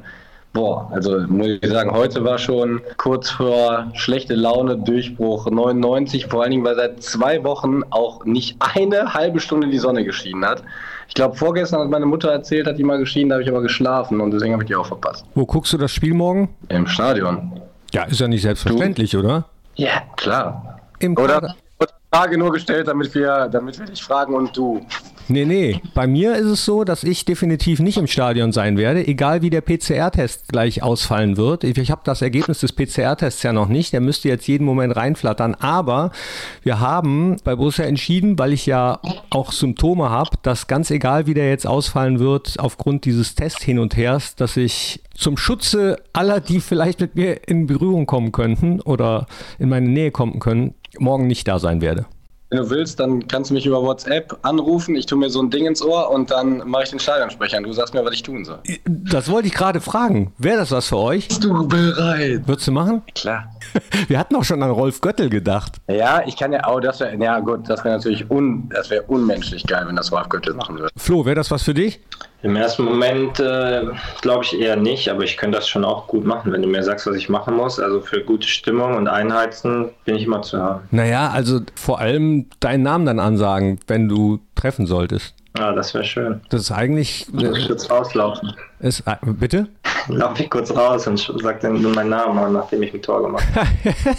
Boah, 0.53 0.89
also 0.91 1.20
muss 1.27 1.48
ich 1.62 1.70
sagen, 1.70 1.91
heute 1.91 2.24
war 2.24 2.38
schon 2.38 2.81
kurz 2.98 3.29
vor 3.29 3.88
schlechte 3.93 4.36
Laune, 4.36 4.77
Durchbruch 4.77 5.50
99, 5.50 6.27
vor 6.27 6.41
allen 6.43 6.51
Dingen, 6.51 6.63
weil 6.65 6.75
seit 6.75 7.01
zwei 7.03 7.43
Wochen 7.43 7.81
auch 7.89 8.25
nicht 8.25 8.58
eine 8.60 9.13
halbe 9.13 9.39
Stunde 9.39 9.67
die 9.67 9.77
Sonne 9.77 10.03
geschienen 10.03 10.46
hat. 10.46 10.63
Ich 11.08 11.13
glaube, 11.13 11.36
vorgestern 11.36 11.81
hat 11.81 11.89
meine 11.89 12.05
Mutter 12.05 12.31
erzählt, 12.31 12.67
hat 12.67 12.77
die 12.77 12.84
mal 12.84 12.98
geschienen, 12.98 13.29
da 13.29 13.36
habe 13.36 13.43
ich 13.43 13.50
aber 13.50 13.62
geschlafen 13.62 14.20
und 14.22 14.31
deswegen 14.31 14.53
habe 14.53 14.63
ich 14.63 14.67
die 14.67 14.75
auch 14.75 14.86
verpasst. 14.86 15.25
Wo 15.36 15.46
guckst 15.46 15.72
du 15.74 15.77
das 15.77 15.93
Spiel 15.93 16.13
morgen? 16.13 16.50
Im 16.70 16.88
Stadion. 16.88 17.51
Ja, 17.93 18.03
ist 18.03 18.20
ja 18.20 18.27
nicht 18.27 18.41
selbstverständlich, 18.41 19.15
oder? 19.17 19.46
Ja, 19.75 20.03
klar. 20.15 20.79
Im 21.00 21.13
Oder 21.17 21.36
Kader- 21.41 21.55
Frage 22.13 22.38
nur 22.38 22.51
gestellt, 22.51 22.89
damit 22.89 23.15
wir, 23.15 23.48
damit 23.48 23.80
wir 23.80 23.86
dich 23.86 24.03
fragen 24.03 24.34
und 24.34 24.56
du. 24.58 24.86
Nee, 25.31 25.45
nee. 25.45 25.79
Bei 25.93 26.07
mir 26.07 26.35
ist 26.35 26.47
es 26.47 26.65
so, 26.65 26.83
dass 26.83 27.05
ich 27.05 27.23
definitiv 27.23 27.79
nicht 27.79 27.97
im 27.97 28.07
Stadion 28.07 28.51
sein 28.51 28.77
werde, 28.77 29.07
egal 29.07 29.41
wie 29.41 29.50
der 29.50 29.61
PCR-Test 29.61 30.50
gleich 30.50 30.83
ausfallen 30.83 31.38
wird. 31.38 31.63
Ich, 31.63 31.77
ich 31.77 31.89
habe 31.89 32.01
das 32.03 32.21
Ergebnis 32.21 32.59
des 32.59 32.73
PCR-Tests 32.73 33.41
ja 33.43 33.53
noch 33.53 33.69
nicht. 33.69 33.93
Der 33.93 34.01
müsste 34.01 34.27
jetzt 34.27 34.47
jeden 34.47 34.65
Moment 34.65 34.93
reinflattern. 34.95 35.55
Aber 35.55 36.11
wir 36.63 36.81
haben 36.81 37.38
bei 37.45 37.55
Borussia 37.55 37.85
entschieden, 37.85 38.38
weil 38.38 38.51
ich 38.51 38.65
ja 38.65 39.00
auch 39.29 39.53
Symptome 39.53 40.09
habe, 40.09 40.31
dass 40.43 40.67
ganz 40.67 40.91
egal 40.91 41.27
wie 41.27 41.33
der 41.33 41.47
jetzt 41.50 41.65
ausfallen 41.65 42.19
wird, 42.19 42.59
aufgrund 42.59 43.05
dieses 43.05 43.33
Tests 43.35 43.63
hin 43.63 43.79
und 43.79 43.95
hers, 43.95 44.35
dass 44.35 44.57
ich 44.57 45.01
zum 45.13 45.38
Schutze 45.38 45.97
aller, 46.11 46.41
die 46.41 46.59
vielleicht 46.59 47.00
mit 47.00 47.15
mir 47.15 47.47
in 47.47 47.67
Berührung 47.67 48.05
kommen 48.05 48.33
könnten 48.33 48.81
oder 48.81 49.27
in 49.59 49.69
meine 49.69 49.88
Nähe 49.88 50.11
kommen 50.11 50.39
können, 50.39 50.73
morgen 51.00 51.27
nicht 51.27 51.47
da 51.47 51.57
sein 51.57 51.79
werde. 51.79 52.05
Wenn 52.51 52.60
du 52.63 52.70
willst, 52.70 53.00
dann 53.00 53.25
kannst 53.29 53.50
du 53.50 53.53
mich 53.53 53.65
über 53.65 53.81
WhatsApp 53.81 54.38
anrufen. 54.41 54.98
Ich 54.98 55.05
tue 55.05 55.17
mir 55.17 55.29
so 55.29 55.41
ein 55.41 55.50
Ding 55.50 55.65
ins 55.65 55.81
Ohr 55.81 56.12
und 56.12 56.31
dann 56.31 56.67
mache 56.67 56.84
ich 56.84 56.89
den 56.89 57.00
Stadionsprecher 57.00 57.58
und 57.58 57.63
du 57.63 57.72
sagst 57.72 57.93
mir, 57.93 58.03
was 58.03 58.13
ich 58.13 58.24
tun 58.24 58.43
soll. 58.43 58.60
Das 58.86 59.31
wollte 59.31 59.48
ich 59.48 59.53
gerade 59.53 59.79
fragen. 59.79 60.34
Wäre 60.38 60.58
das 60.58 60.72
was 60.72 60.89
für 60.89 60.98
euch? 60.98 61.29
Bist 61.29 61.46
du 61.46 61.65
bereit? 61.65 62.46
Würdest 62.46 62.67
du 62.67 62.74
machen? 62.74 63.03
Klar. 63.15 63.55
Wir 64.08 64.20
hatten 64.20 64.36
auch 64.36 64.44
schon 64.44 64.62
an 64.63 64.72
Rolf 64.72 65.01
Göttel 65.01 65.30
gedacht. 65.30 65.78
Ja, 65.88 66.24
ich 66.25 66.38
kann 66.38 66.54
ja, 66.54 66.68
oh, 66.70 66.80
das 66.80 67.00
wäre, 67.00 67.16
ja 67.18 67.40
gut, 67.40 67.70
das 67.70 67.84
wäre 67.84 67.96
natürlich 67.96 68.30
un, 68.30 68.70
das 68.70 68.90
wäre 68.90 69.04
unmenschlich 69.04 69.66
geil, 69.66 69.86
wenn 69.88 69.96
das 69.96 70.12
Ralf 70.12 70.30
Göttel 70.30 70.54
machen 70.54 70.78
würde. 70.78 70.92
Flo, 70.98 71.25
wäre 71.25 71.36
das 71.36 71.51
was 71.51 71.63
für 71.63 71.74
dich? 71.74 72.00
Im 72.44 72.56
ersten 72.56 72.84
Moment 72.84 73.40
äh, 73.40 73.84
glaube 74.22 74.44
ich 74.44 74.60
eher 74.60 74.75
nicht, 74.75 75.10
aber 75.10 75.24
ich 75.24 75.38
könnte 75.38 75.58
das 75.60 75.70
schon 75.70 75.86
auch 75.86 76.08
gut 76.08 76.25
machen, 76.25 76.51
wenn 76.51 76.63
du 76.63 76.68
mir 76.68 76.82
sagst, 76.82 77.06
was 77.06 77.16
ich 77.16 77.30
machen 77.30 77.56
muss. 77.56 77.80
Also 77.80 78.01
für 78.01 78.24
gute 78.24 78.48
Stimmung 78.48 78.96
und 78.96 79.08
Einheizen 79.08 79.90
bin 80.06 80.16
ich 80.16 80.24
immer 80.24 80.42
zu 80.42 80.60
haben. 80.60 80.82
Naja, 80.90 81.30
also 81.30 81.60
vor 81.75 82.00
allem 82.00 82.48
deinen 82.60 82.82
Namen 82.82 83.06
dann 83.06 83.20
ansagen, 83.20 83.80
wenn 83.86 84.10
du 84.10 84.40
treffen 84.56 84.88
solltest. 84.88 85.36
Ja, 85.58 85.74
das 85.74 85.93
wäre 85.93 86.03
schön. 86.03 86.41
Das 86.50 86.62
ist 86.62 86.72
eigentlich. 86.72 87.27
Lass 87.34 87.58
ich 87.58 87.67
kurz 87.67 87.89
rauslaufen. 87.89 88.53
Ist, 88.79 89.01
äh, 89.05 89.15
bitte? 89.22 89.67
Lauf 90.08 90.39
ich 90.39 90.50
kurz 90.50 90.72
raus 90.72 91.08
und 91.08 91.17
sag 91.41 91.60
dann 91.60 91.81
nur 91.81 91.93
meinen 91.93 92.10
Namen, 92.10 92.53
nachdem 92.53 92.81
ich 92.84 92.93
ein 92.93 93.01
Tor 93.01 93.22
gemacht 93.22 93.46
habe. 93.53 93.67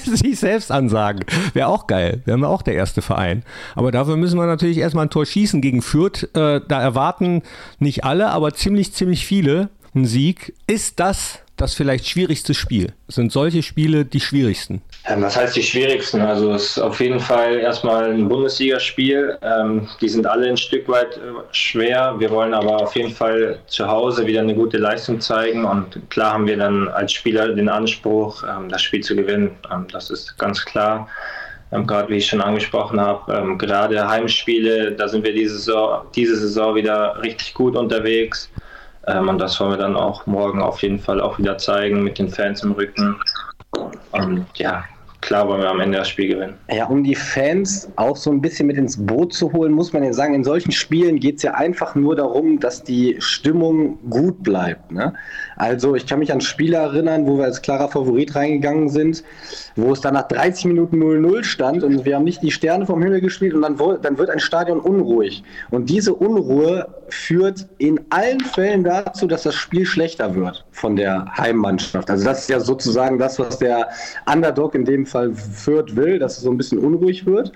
Sich 0.17 0.39
selbst 0.39 0.71
ansagen. 0.71 1.25
Wäre 1.55 1.69
auch 1.69 1.87
geil. 1.87 2.23
Wären 2.25 2.41
wir 2.41 2.49
auch 2.49 2.63
der 2.63 2.75
erste 2.75 3.03
Verein. 3.03 3.43
Aber 3.75 3.91
dafür 3.91 4.17
müssen 4.17 4.39
wir 4.39 4.47
natürlich 4.47 4.79
erstmal 4.79 5.07
ein 5.07 5.11
Tor 5.11 5.27
schießen 5.27 5.61
gegen 5.61 5.83
Fürth. 5.83 6.29
Äh, 6.35 6.61
da 6.67 6.81
erwarten 6.81 7.43
nicht 7.79 8.05
alle, 8.05 8.31
aber 8.31 8.53
ziemlich, 8.55 8.93
ziemlich 8.93 9.27
viele 9.27 9.71
einen 9.95 10.05
Sieg. 10.05 10.55
Ist 10.67 11.01
das 11.01 11.42
das 11.57 11.75
vielleicht 11.75 12.09
schwierigste 12.09 12.55
Spiel? 12.55 12.93
Sind 13.09 13.33
solche 13.33 13.63
Spiele 13.63 14.05
die 14.05 14.21
schwierigsten? 14.21 14.83
Ähm, 15.07 15.23
was 15.23 15.37
heißt 15.37 15.57
die 15.57 15.63
schwierigsten? 15.63 16.21
Also 16.21 16.53
es 16.53 16.71
ist 16.71 16.79
auf 16.79 17.01
jeden 17.01 17.21
Fall 17.21 17.59
erstmal 17.59 18.13
ein 18.13 18.29
Bundesligaspiel. 18.29 19.39
Ähm, 19.43 19.89
die 20.01 20.09
sind 20.09 20.27
alle 20.27 20.49
ein 20.49 20.57
Stück 20.57 20.89
weit 20.89 21.17
äh, 21.17 21.21
schwer. 21.53 22.15
Wir 22.19 22.31
wollen 22.31 22.55
aber 22.55 22.83
auf 22.83 22.97
jeden 22.97 23.13
Fall 23.13 23.59
zu 23.67 23.87
Hause 23.87 24.27
wieder 24.27 24.41
eine 24.41 24.55
gute 24.55 24.79
Leistung 24.79 25.21
zeigen. 25.21 25.65
Und 25.65 26.01
klar 26.11 26.33
haben 26.35 26.47
wir 26.47 26.57
dann 26.57 26.89
als 26.89 27.13
Spieler 27.13 27.49
den 27.55 27.69
Anspruch, 27.69 28.43
ähm, 28.45 28.69
das 28.69 28.83
Spiel 28.83 29.03
zu 29.03 29.15
gewinnen. 29.15 29.51
Ähm, 29.73 29.87
das 29.93 30.11
ist 30.11 30.39
ganz 30.39 30.65
klar. 30.65 31.09
Gerade 31.87 32.11
wie 32.11 32.17
ich 32.17 32.27
schon 32.27 32.43
angesprochen 32.43 33.01
habe, 33.01 33.57
gerade 33.57 34.07
Heimspiele, 34.07 34.93
da 34.93 35.09
sind 35.09 35.25
wir 35.25 35.33
diese 35.33 35.57
Saison, 35.57 36.03
diese 36.15 36.37
Saison 36.37 36.75
wieder 36.75 37.19
richtig 37.23 37.55
gut 37.55 37.77
unterwegs. 37.77 38.51
Ähm, 39.07 39.29
und 39.29 39.39
das 39.39 39.59
wollen 39.61 39.73
wir 39.73 39.79
dann 39.79 39.97
auch 39.97 40.27
morgen 40.27 40.63
auf 40.63 40.83
jeden 40.83 40.99
Fall 40.99 41.21
auch 41.21 41.39
wieder 41.39 41.59
zeigen 41.59 42.03
mit 42.03 42.19
den 42.19 42.29
Fans 42.29 42.63
im 42.63 42.73
Rücken. 42.73 43.17
Und 44.13 44.47
ja, 44.57 44.85
klar 45.23 45.49
wollen 45.49 45.63
wir 45.63 45.71
am 45.71 45.81
Ende 45.81 45.99
das 45.99 46.09
Spiel 46.09 46.29
gewinnen. 46.29 46.55
Ja, 46.71 46.87
um 46.87 47.03
die 47.03 47.15
Fans 47.15 47.89
auch 47.97 48.17
so 48.17 48.31
ein 48.31 48.43
bisschen 48.43 48.67
mit 48.67 48.77
ins 48.77 48.99
Boot 48.99 49.33
zu 49.33 49.53
holen, 49.53 49.73
muss 49.73 49.93
man 49.93 50.05
ja 50.05 50.13
sagen, 50.13 50.35
in 50.35 50.45
solchen 50.45 50.73
Spielen 50.73 51.21
geht 51.21 51.37
es 51.37 51.43
ja 51.45 51.55
einfach 51.55 51.95
nur 51.95 52.17
darum, 52.17 52.61
dass 52.61 52.83
die 52.83 53.17
Stimmung 53.21 53.99
gut 54.11 54.43
bleibt. 54.43 54.93
Ne? 54.93 55.15
Also 55.57 55.95
ich 55.95 56.07
kann 56.07 56.19
mich 56.19 56.33
an 56.33 56.41
Spiele 56.41 56.77
erinnern, 56.77 57.27
wo 57.27 57.39
wir 57.39 57.45
als 57.45 57.63
klarer 57.63 57.89
Favorit 57.89 58.35
reingegangen 58.35 58.89
sind, 58.89 59.25
wo 59.77 59.93
es 59.93 60.01
dann 60.01 60.15
nach 60.15 60.29
30 60.29 60.67
Minuten 60.67 61.03
0-0 61.03 61.45
stand 61.45 61.85
und 61.85 62.05
wir 62.05 62.17
haben 62.17 62.25
nicht 62.25 62.43
die 62.43 62.51
Sterne 62.51 62.85
vom 62.85 63.03
Himmel 63.03 63.21
gespielt 63.21 63.55
und 63.55 63.63
dann, 63.63 63.79
dann 64.03 64.19
wird 64.19 64.29
ein 64.29 64.41
Stadion 64.41 64.81
unruhig. 64.81 65.45
Und 65.71 65.89
diese 65.89 66.15
Unruhe 66.15 66.89
führt 67.09 67.69
in 67.79 68.01
allen 68.11 68.41
Fällen 68.41 68.85
dazu, 68.85 69.27
dass 69.27 69.45
das 69.45 69.55
Spiel 69.55 69.87
schlechter 69.87 70.35
wird 70.35 70.65
von 70.73 70.97
der 70.97 71.27
Heimmannschaft. 71.37 72.11
Also 72.11 72.25
das 72.25 72.41
ist 72.41 72.49
ja 72.49 72.59
sozusagen 72.59 73.19
das, 73.19 73.39
was 73.39 73.59
der 73.59 73.89
Underdog 74.31 74.75
in 74.75 74.85
dem 74.85 75.07
Fall 75.07 75.33
Fürth 75.33 75.95
will, 75.95 76.19
dass 76.19 76.39
es 76.39 76.43
so 76.43 76.51
ein 76.51 76.57
bisschen 76.57 76.79
unruhig 76.79 77.27
wird. 77.27 77.53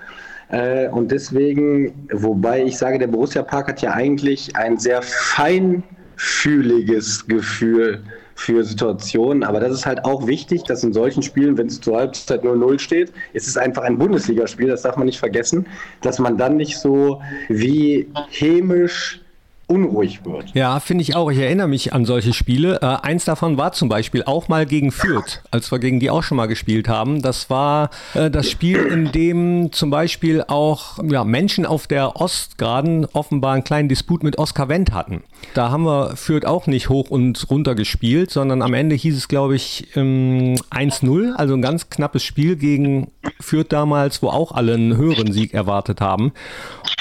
Äh, 0.49 0.87
und 0.89 1.11
deswegen, 1.11 2.07
wobei 2.13 2.63
ich 2.63 2.77
sage, 2.77 2.99
der 2.99 3.07
Borussia 3.07 3.41
Park 3.41 3.67
hat 3.67 3.81
ja 3.81 3.91
eigentlich 3.91 4.55
ein 4.55 4.77
sehr 4.77 5.01
feinfühliges 5.01 7.27
Gefühl 7.27 8.03
für 8.35 8.63
Situationen, 8.63 9.43
aber 9.43 9.59
das 9.59 9.73
ist 9.73 9.87
halt 9.87 10.05
auch 10.05 10.27
wichtig, 10.27 10.63
dass 10.63 10.83
in 10.83 10.93
solchen 10.93 11.23
Spielen, 11.23 11.57
wenn 11.57 11.67
es 11.67 11.81
zur 11.81 11.97
Halbzeit 11.97 12.43
0-0 12.43 12.77
steht, 12.77 13.11
ist 13.33 13.47
es 13.47 13.57
einfach 13.57 13.81
ein 13.81 13.97
Bundesligaspiel, 13.97 14.67
das 14.67 14.83
darf 14.83 14.95
man 14.95 15.07
nicht 15.07 15.17
vergessen, 15.17 15.65
dass 16.01 16.19
man 16.19 16.37
dann 16.37 16.55
nicht 16.55 16.77
so 16.77 17.19
wie 17.49 18.07
hämisch 18.29 19.21
unruhig 19.67 20.25
wird. 20.25 20.53
Ja, 20.53 20.79
finde 20.79 21.01
ich 21.01 21.15
auch. 21.15 21.29
Ich 21.29 21.37
erinnere 21.37 21.67
mich 21.67 21.93
an 21.93 22.05
solche 22.05 22.33
Spiele. 22.33 22.79
Äh, 22.81 23.05
eins 23.05 23.25
davon 23.25 23.57
war 23.57 23.73
zum 23.73 23.89
Beispiel 23.89 24.23
auch 24.23 24.47
mal 24.47 24.65
gegen 24.65 24.91
Fürth, 24.91 25.41
als 25.51 25.71
wir 25.71 25.79
gegen 25.79 25.99
die 25.99 26.09
auch 26.09 26.23
schon 26.23 26.37
mal 26.37 26.47
gespielt 26.47 26.87
haben. 26.87 27.21
Das 27.21 27.49
war 27.49 27.89
äh, 28.13 28.31
das 28.31 28.49
Spiel, 28.49 28.77
in 28.77 29.11
dem 29.11 29.71
zum 29.73 29.89
Beispiel 29.89 30.43
auch 30.47 30.99
ja, 31.03 31.25
Menschen 31.25 31.65
auf 31.65 31.85
der 31.87 32.15
Ostgraden 32.15 33.05
offenbar 33.11 33.53
einen 33.53 33.65
kleinen 33.65 33.89
Disput 33.89 34.23
mit 34.23 34.37
Oskar 34.37 34.69
Wendt 34.69 34.93
hatten. 34.93 35.23
Da 35.53 35.69
haben 35.69 35.83
wir 35.83 36.15
Fürth 36.15 36.45
auch 36.45 36.67
nicht 36.67 36.89
hoch 36.89 37.09
und 37.09 37.49
runter 37.49 37.75
gespielt, 37.75 38.31
sondern 38.31 38.61
am 38.61 38.73
Ende 38.73 38.95
hieß 38.95 39.17
es, 39.17 39.27
glaube 39.27 39.55
ich, 39.55 39.87
ähm, 39.95 40.55
1-0, 40.71 41.33
also 41.33 41.53
ein 41.53 41.61
ganz 41.61 41.89
knappes 41.89 42.23
Spiel 42.23 42.55
gegen 42.55 43.11
Fürth 43.39 43.67
damals, 43.69 44.23
wo 44.23 44.29
auch 44.29 44.53
alle 44.53 44.75
einen 44.75 44.95
höheren 44.95 45.31
Sieg 45.33 45.53
erwartet 45.53 45.99
haben. 45.99 46.31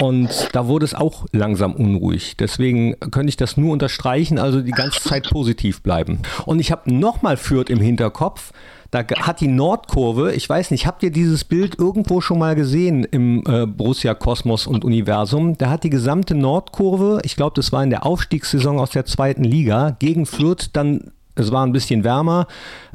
Und 0.01 0.51
da 0.53 0.67
wurde 0.67 0.85
es 0.85 0.95
auch 0.95 1.27
langsam 1.33 1.75
unruhig. 1.75 2.37
Deswegen 2.37 2.56
könnte 2.59 3.29
ich 3.29 3.37
das 3.37 3.57
nur 3.57 3.73
unterstreichen, 3.73 4.39
also 4.39 4.61
die 4.61 4.73
ganze 4.73 5.01
Zeit 5.01 5.31
positiv 5.31 5.83
bleiben. 5.83 6.21
Und 6.45 6.61
ich 6.61 6.73
habe 6.73 6.93
nochmal 6.93 7.37
Fürth 7.37 7.71
im 7.71 7.81
Hinterkopf. 7.81 8.53
Da 8.91 9.05
hat 9.21 9.41
die 9.41 9.49
Nordkurve, 9.49 10.33
ich 10.35 10.49
weiß 10.49 10.71
nicht, 10.71 10.87
habt 10.87 11.03
ihr 11.03 11.11
dieses 11.11 11.45
Bild 11.45 11.79
irgendwo 11.79 12.21
schon 12.21 12.39
mal 12.39 12.55
gesehen 12.55 13.05
im 13.05 13.43
äh, 13.47 13.67
Borussia 13.67 14.15
Kosmos 14.15 14.67
und 14.67 14.85
Universum? 14.85 15.59
Da 15.59 15.71
hat 15.71 15.83
die 15.85 15.91
gesamte 15.91 16.35
Nordkurve, 16.35 17.21
ich 17.25 17.37
glaube, 17.37 17.53
das 17.57 17.73
war 17.73 17.83
in 17.83 17.91
der 17.91 18.07
Aufstiegssaison 18.07 18.79
aus 18.79 18.91
der 18.91 19.05
zweiten 19.05 19.45
Liga, 19.45 19.97
gegen 19.99 20.25
Fürth 20.25 20.71
dann 20.73 21.11
es 21.39 21.53
war 21.53 21.67
ein 21.67 21.73
bisschen 21.73 22.03
wärmer, 22.03 22.47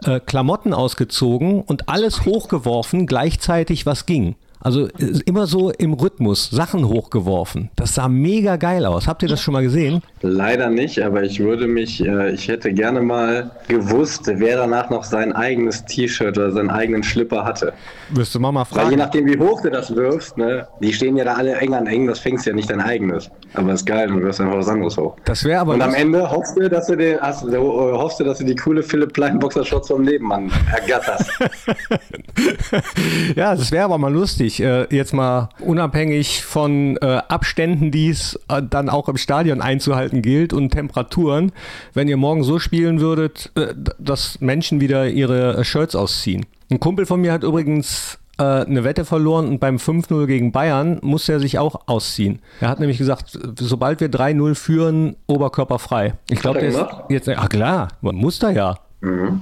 äh, 0.04 0.19
Klamotten 0.19 0.74
ausgezogen 0.74 1.62
und 1.62 1.88
alles 1.88 2.26
hochgeworfen, 2.26 3.06
gleichzeitig 3.06 3.86
was 3.86 4.08
ging. 4.08 4.36
Also 4.62 4.88
äh, 4.88 5.19
immer 5.26 5.47
so 5.47 5.71
im 5.71 5.93
Rhythmus, 5.93 6.50
Sachen 6.50 6.88
hochgeworfen. 6.88 7.69
Das 7.76 7.95
sah 7.95 8.08
mega 8.08 8.56
geil 8.58 8.86
aus. 8.86 9.08
Habt 9.08 9.24
ihr 9.24 9.30
das 9.30 9.41
schon 9.41 9.54
mal 9.54 9.63
gesehen? 9.63 10.02
Leider 10.21 10.69
nicht, 10.69 11.02
aber 11.02 11.24
ich 11.24 11.39
würde 11.39 11.67
mich, 11.67 12.06
äh, 12.06 12.32
ich 12.32 12.47
hätte 12.47 12.71
gerne 12.71 13.02
mal 13.02 13.50
gewusst, 13.67 14.32
wer 14.32 14.58
danach 14.58 14.89
noch 14.91 15.04
sein 15.04 15.34
eigenes 15.34 15.84
T-Shirt 15.86 16.38
oder 16.38 16.52
seinen 16.52 16.69
eigenen 16.69 17.02
Schlipper 17.02 17.43
hatte. 17.43 17.74
Wirst 18.10 18.36
du 18.36 18.39
mal 18.39 18.52
mal 18.52 18.65
Weil 18.69 18.78
je 18.78 18.84
fragen. 18.84 18.97
nachdem, 18.97 19.26
wie 19.26 19.39
hoch 19.39 19.62
du 19.62 19.71
das 19.71 19.95
wirfst, 19.95 20.38
ne, 20.38 20.67
die 20.80 20.93
stehen 20.93 21.17
ja 21.17 21.24
da 21.24 21.34
alle 21.34 21.56
eng 21.56 21.74
an 21.74 21.88
eng, 21.88 22.06
das 22.08 22.19
fängst 22.19 22.45
ja 22.45 22.54
nicht 22.54 22.69
dein 22.69 22.82
eigenes. 22.82 23.32
Aber 23.54 23.74
ist 23.74 23.86
geil, 23.86 24.08
du 24.10 24.21
wirfst 24.21 24.41
einfach 24.41 24.58
was 24.58 24.67
anderes 24.67 24.95
hoch. 24.97 25.15
Das 25.26 25.43
wäre 25.43 25.62
aber 25.62 25.74
Und 25.74 25.82
am 25.82 25.93
Ende 25.95 26.30
hoffst 26.30 26.56
du, 26.58 26.69
dass 26.69 26.86
du 26.88 26.95
den, 26.95 27.19
hast, 27.19 27.43
du, 27.43 27.50
äh, 27.50 27.58
hoffst 27.58 28.19
du, 28.19 28.24
dass 28.24 28.38
du 28.38 28.45
die 28.45 28.56
coole 28.56 28.84
Philipp 28.84 29.13
Plein 29.13 29.39
Boxershorts 29.39 29.88
vom 29.88 30.04
Nebenmann 30.04 30.52
ergatterst. 30.71 31.32
ja, 33.36 33.56
das 33.56 33.71
wäre 33.71 33.86
aber 33.86 33.97
mal 33.97 34.13
lustig. 34.13 34.51
Äh, 34.60 34.88
jetzt 34.94 35.14
mal 35.14 35.50
unabhängig 35.60 36.44
von 36.44 36.98
äh, 36.98 37.22
Abständen, 37.28 37.92
die 37.92 38.10
es 38.10 38.40
äh, 38.50 38.62
dann 38.68 38.90
auch 38.90 39.10
im 39.10 39.18
Stadion 39.18 39.62
einzuhalten 39.62 40.22
gilt 40.22 40.54
und 40.54 40.72
Temperaturen, 40.72 41.52
wenn 41.94 42.08
ihr 42.08 42.18
morgen 42.18 42.44
so 42.44 42.60
spielen 42.60 43.00
würdet, 43.00 43.52
äh, 43.56 43.74
dass 43.98 44.42
Menschen 44.42 44.82
wieder 44.82 45.08
ihre 45.08 45.58
äh, 45.58 45.64
Shirts 45.64 45.96
ausziehen. 45.96 46.46
Ein 46.70 46.80
Kumpel 46.80 47.06
von 47.06 47.22
mir 47.22 47.34
hat 47.34 47.44
übrigens 47.44 48.20
äh, 48.38 48.44
eine 48.44 48.84
Wette 48.84 49.06
verloren 49.06 49.48
und 49.48 49.60
beim 49.60 49.78
5-0 49.78 50.26
gegen 50.26 50.52
Bayern 50.52 51.00
musste 51.02 51.34
er 51.34 51.40
sich 51.40 51.60
auch 51.60 51.88
ausziehen. 51.88 52.40
Er 52.60 52.70
hat 52.70 52.80
nämlich 52.80 52.98
gesagt, 52.98 53.38
sobald 53.60 54.00
wir 54.00 54.10
3-0 54.10 54.56
führen, 54.56 55.16
oberkörperfrei. 55.28 56.14
Ich 56.30 56.40
glaube, 56.40 56.60
der 56.60 56.70
ist 56.70 56.80
jetzt, 57.10 57.30
ach 57.30 57.50
klar, 57.50 57.90
man 58.02 58.16
muss 58.16 58.40
da 58.40 58.50
ja. 58.50 58.78
Mhm. 59.02 59.42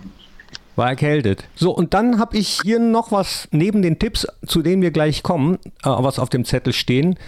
War 0.79 0.89
erkältet. 0.89 1.43
So, 1.55 1.71
und 1.75 1.93
dann 1.93 2.19
habe 2.19 2.37
ich 2.37 2.61
hier 2.63 2.79
noch 2.79 3.11
was 3.11 3.49
neben 3.51 3.81
den 3.81 3.99
Tipps, 3.99 4.25
zu 4.47 4.61
denen 4.61 4.81
wir 4.81 4.91
gleich 4.91 5.23
kommen, 5.23 5.55
äh, 5.83 5.89
was 5.89 6.19
auf 6.19 6.29
dem 6.29 6.45
Zettel 6.45 6.71
stehen. 6.71 7.19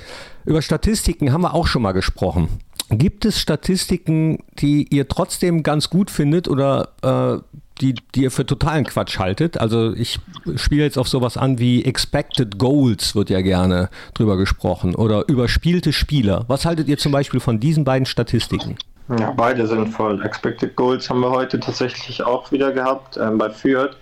Über 0.45 0.61
Statistiken 0.61 1.33
haben 1.33 1.41
wir 1.41 1.53
auch 1.53 1.67
schon 1.67 1.81
mal 1.81 1.91
gesprochen. 1.91 2.47
Gibt 2.89 3.25
es 3.25 3.39
Statistiken, 3.39 4.39
die 4.59 4.87
ihr 4.89 5.09
trotzdem 5.09 5.63
ganz 5.63 5.89
gut 5.89 6.09
findet 6.09 6.47
oder 6.47 6.93
äh, 7.01 7.59
die, 7.81 7.95
die 8.15 8.23
ihr 8.23 8.31
für 8.31 8.45
totalen 8.45 8.85
Quatsch 8.85 9.19
haltet? 9.19 9.57
Also 9.57 9.93
ich 9.93 10.19
spiele 10.55 10.83
jetzt 10.83 10.97
auf 10.97 11.09
sowas 11.09 11.35
an 11.35 11.59
wie 11.59 11.83
Expected 11.83 12.57
Goals, 12.57 13.15
wird 13.15 13.29
ja 13.29 13.41
gerne 13.41 13.89
drüber 14.13 14.37
gesprochen, 14.37 14.95
oder 14.95 15.27
überspielte 15.27 15.91
Spieler. 15.91 16.45
Was 16.47 16.63
haltet 16.65 16.87
ihr 16.87 16.97
zum 16.97 17.11
Beispiel 17.11 17.41
von 17.41 17.59
diesen 17.59 17.83
beiden 17.83 18.05
Statistiken? 18.05 18.77
Ja, 19.19 19.31
beide 19.35 19.67
sind 19.67 19.87
voll. 19.87 20.23
Expected 20.23 20.75
Goals 20.75 21.09
haben 21.09 21.19
wir 21.19 21.31
heute 21.31 21.59
tatsächlich 21.59 22.23
auch 22.23 22.51
wieder 22.51 22.71
gehabt 22.71 23.17
ähm, 23.17 23.37
bei 23.37 23.49
Fürth. 23.49 23.97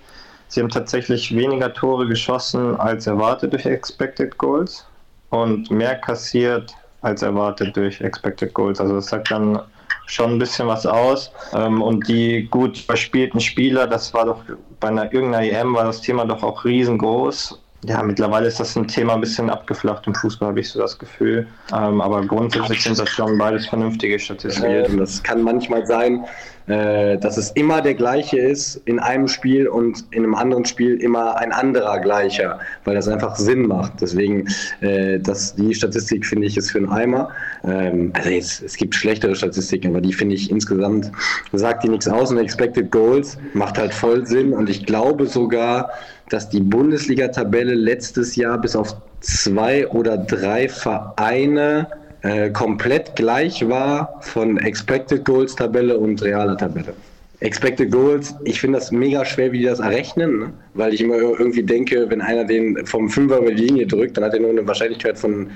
Sie 0.48 0.60
haben 0.60 0.70
tatsächlich 0.70 1.36
weniger 1.36 1.74
Tore 1.74 2.08
geschossen 2.08 2.76
als 2.80 3.08
erwartet 3.08 3.54
durch 3.54 3.66
Expected 3.66 4.38
Goals 4.38 4.86
und 5.30 5.72
mehr 5.72 5.96
kassiert 5.96 6.76
als 7.02 7.22
erwartet 7.22 7.76
durch 7.76 8.02
Expected 8.02 8.54
Goals. 8.54 8.80
Also 8.80 8.96
das 8.96 9.08
sagt 9.08 9.32
dann 9.32 9.60
schon 10.06 10.32
ein 10.32 10.40
bisschen 10.40 10.68
was 10.68 10.86
aus. 10.86 11.32
Ähm, 11.54 11.82
und 11.82 12.08
die 12.08 12.48
gut 12.50 12.78
verspielten 12.78 13.40
Spieler, 13.40 13.88
das 13.88 14.14
war 14.14 14.26
doch 14.26 14.44
bei 14.80 14.90
einer 14.90 15.12
irgendeiner 15.12 15.46
EM 15.46 15.74
war 15.74 15.86
das 15.86 16.02
Thema 16.02 16.26
doch 16.26 16.44
auch 16.44 16.66
riesengroß 16.66 17.60
ja, 17.86 18.04
mittlerweile 18.04 18.48
ist 18.48 18.60
das 18.60 18.76
ein 18.76 18.88
Thema 18.88 19.14
ein 19.14 19.22
bisschen 19.22 19.50
abgeflacht 19.50 20.06
im 20.06 20.14
Fußball, 20.14 20.50
habe 20.50 20.60
ich 20.60 20.70
so 20.70 20.80
das 20.80 21.00
Gefühl. 21.00 21.48
Ähm, 21.74 22.02
aber 22.02 22.26
grundsätzlich 22.26 22.84
sind 22.84 23.00
das 23.00 23.10
schon 23.10 23.38
beides 23.38 23.68
vernünftige 23.68 24.20
Statistiken. 24.20 24.92
Und 24.92 24.98
das 24.98 25.24
kann 25.24 25.42
manchmal 25.42 25.86
sein, 25.86 26.26
äh, 26.68 27.18
dass 27.18 27.38
es 27.38 27.52
immer 27.52 27.82
der 27.82 27.96
gleiche 27.96 28.38
ist 28.38 28.82
in 28.86 29.00
einem 29.00 29.28
Spiel 29.28 29.68
und 29.68 30.06
in 30.12 30.24
einem 30.24 30.36
anderen 30.36 30.66
Spiel 30.66 30.98
immer 30.98 31.38
ein 31.38 31.52
anderer 31.52 32.00
gleicher, 32.00 32.60
weil 32.84 32.96
das 32.96 33.08
einfach 33.08 33.38
Sinn 33.38 33.66
macht. 33.66 33.94
Deswegen, 34.02 34.48
äh, 34.82 35.18
dass 35.18 35.56
die 35.56 35.74
Statistik 35.74 36.26
finde 36.26 36.48
ich 36.48 36.58
ist 36.58 36.72
für 36.72 36.80
einen 36.80 36.90
Eimer. 36.90 37.30
Ähm, 37.64 38.12
also 38.14 38.30
jetzt, 38.30 38.62
es 38.62 38.76
gibt 38.76 38.94
schlechtere 38.94 39.36
Statistiken, 39.36 39.88
aber 39.88 40.02
die 40.02 40.14
finde 40.14 40.36
ich 40.36 40.52
insgesamt 40.52 41.12
sagt 41.54 41.84
die 41.86 41.90
nichts 41.90 42.08
aus 42.08 42.30
und 42.30 42.38
Expected 42.38 42.92
Goals 42.92 43.38
macht 43.54 43.78
halt 43.78 43.94
voll 43.94 44.28
Sinn 44.28 44.54
und 44.54 44.70
ich 44.70 44.86
glaube 44.86 45.26
sogar, 45.26 45.90
dass 46.30 46.50
die 46.50 46.62
Bundesliga-Tabelle 46.62 47.74
letztes 47.74 48.36
Jahr 48.36 48.60
bis 48.60 48.76
auf 48.76 48.96
zwei 49.22 49.88
oder 49.88 50.18
drei 50.18 50.70
Vereine 50.70 51.88
äh, 52.22 52.50
komplett 52.50 53.16
gleich 53.16 53.68
war 53.68 54.20
von 54.22 54.58
Expected 54.58 55.26
Goals 55.26 55.56
Tabelle 55.56 55.98
und 55.98 56.22
realer 56.22 56.58
Tabelle. 56.58 56.94
Expected 57.42 57.92
Goals, 57.92 58.36
ich 58.44 58.60
finde 58.60 58.80
das 58.80 58.92
mega 58.92 59.24
schwer, 59.24 59.52
wie 59.54 59.60
die 59.60 59.66
das 59.66 59.80
errechnen, 59.80 60.40
ne? 60.40 60.54
weil 60.74 60.94
ich 60.94 61.02
immer 61.02 61.16
irgendwie 61.16 61.64
denke, 61.64 62.10
wenn 62.10 62.20
einer 62.20 62.44
den 62.44 62.86
vom 62.86 63.10
Fünfer 63.10 63.38
über 63.38 63.52
die 63.52 63.66
Linie 63.66 63.88
drückt, 63.88 64.18
dann 64.18 64.26
hat 64.26 64.34
er 64.34 64.42
nur 64.42 64.50
eine 64.50 64.68
Wahrscheinlichkeit 64.68 65.18
von 65.18 65.50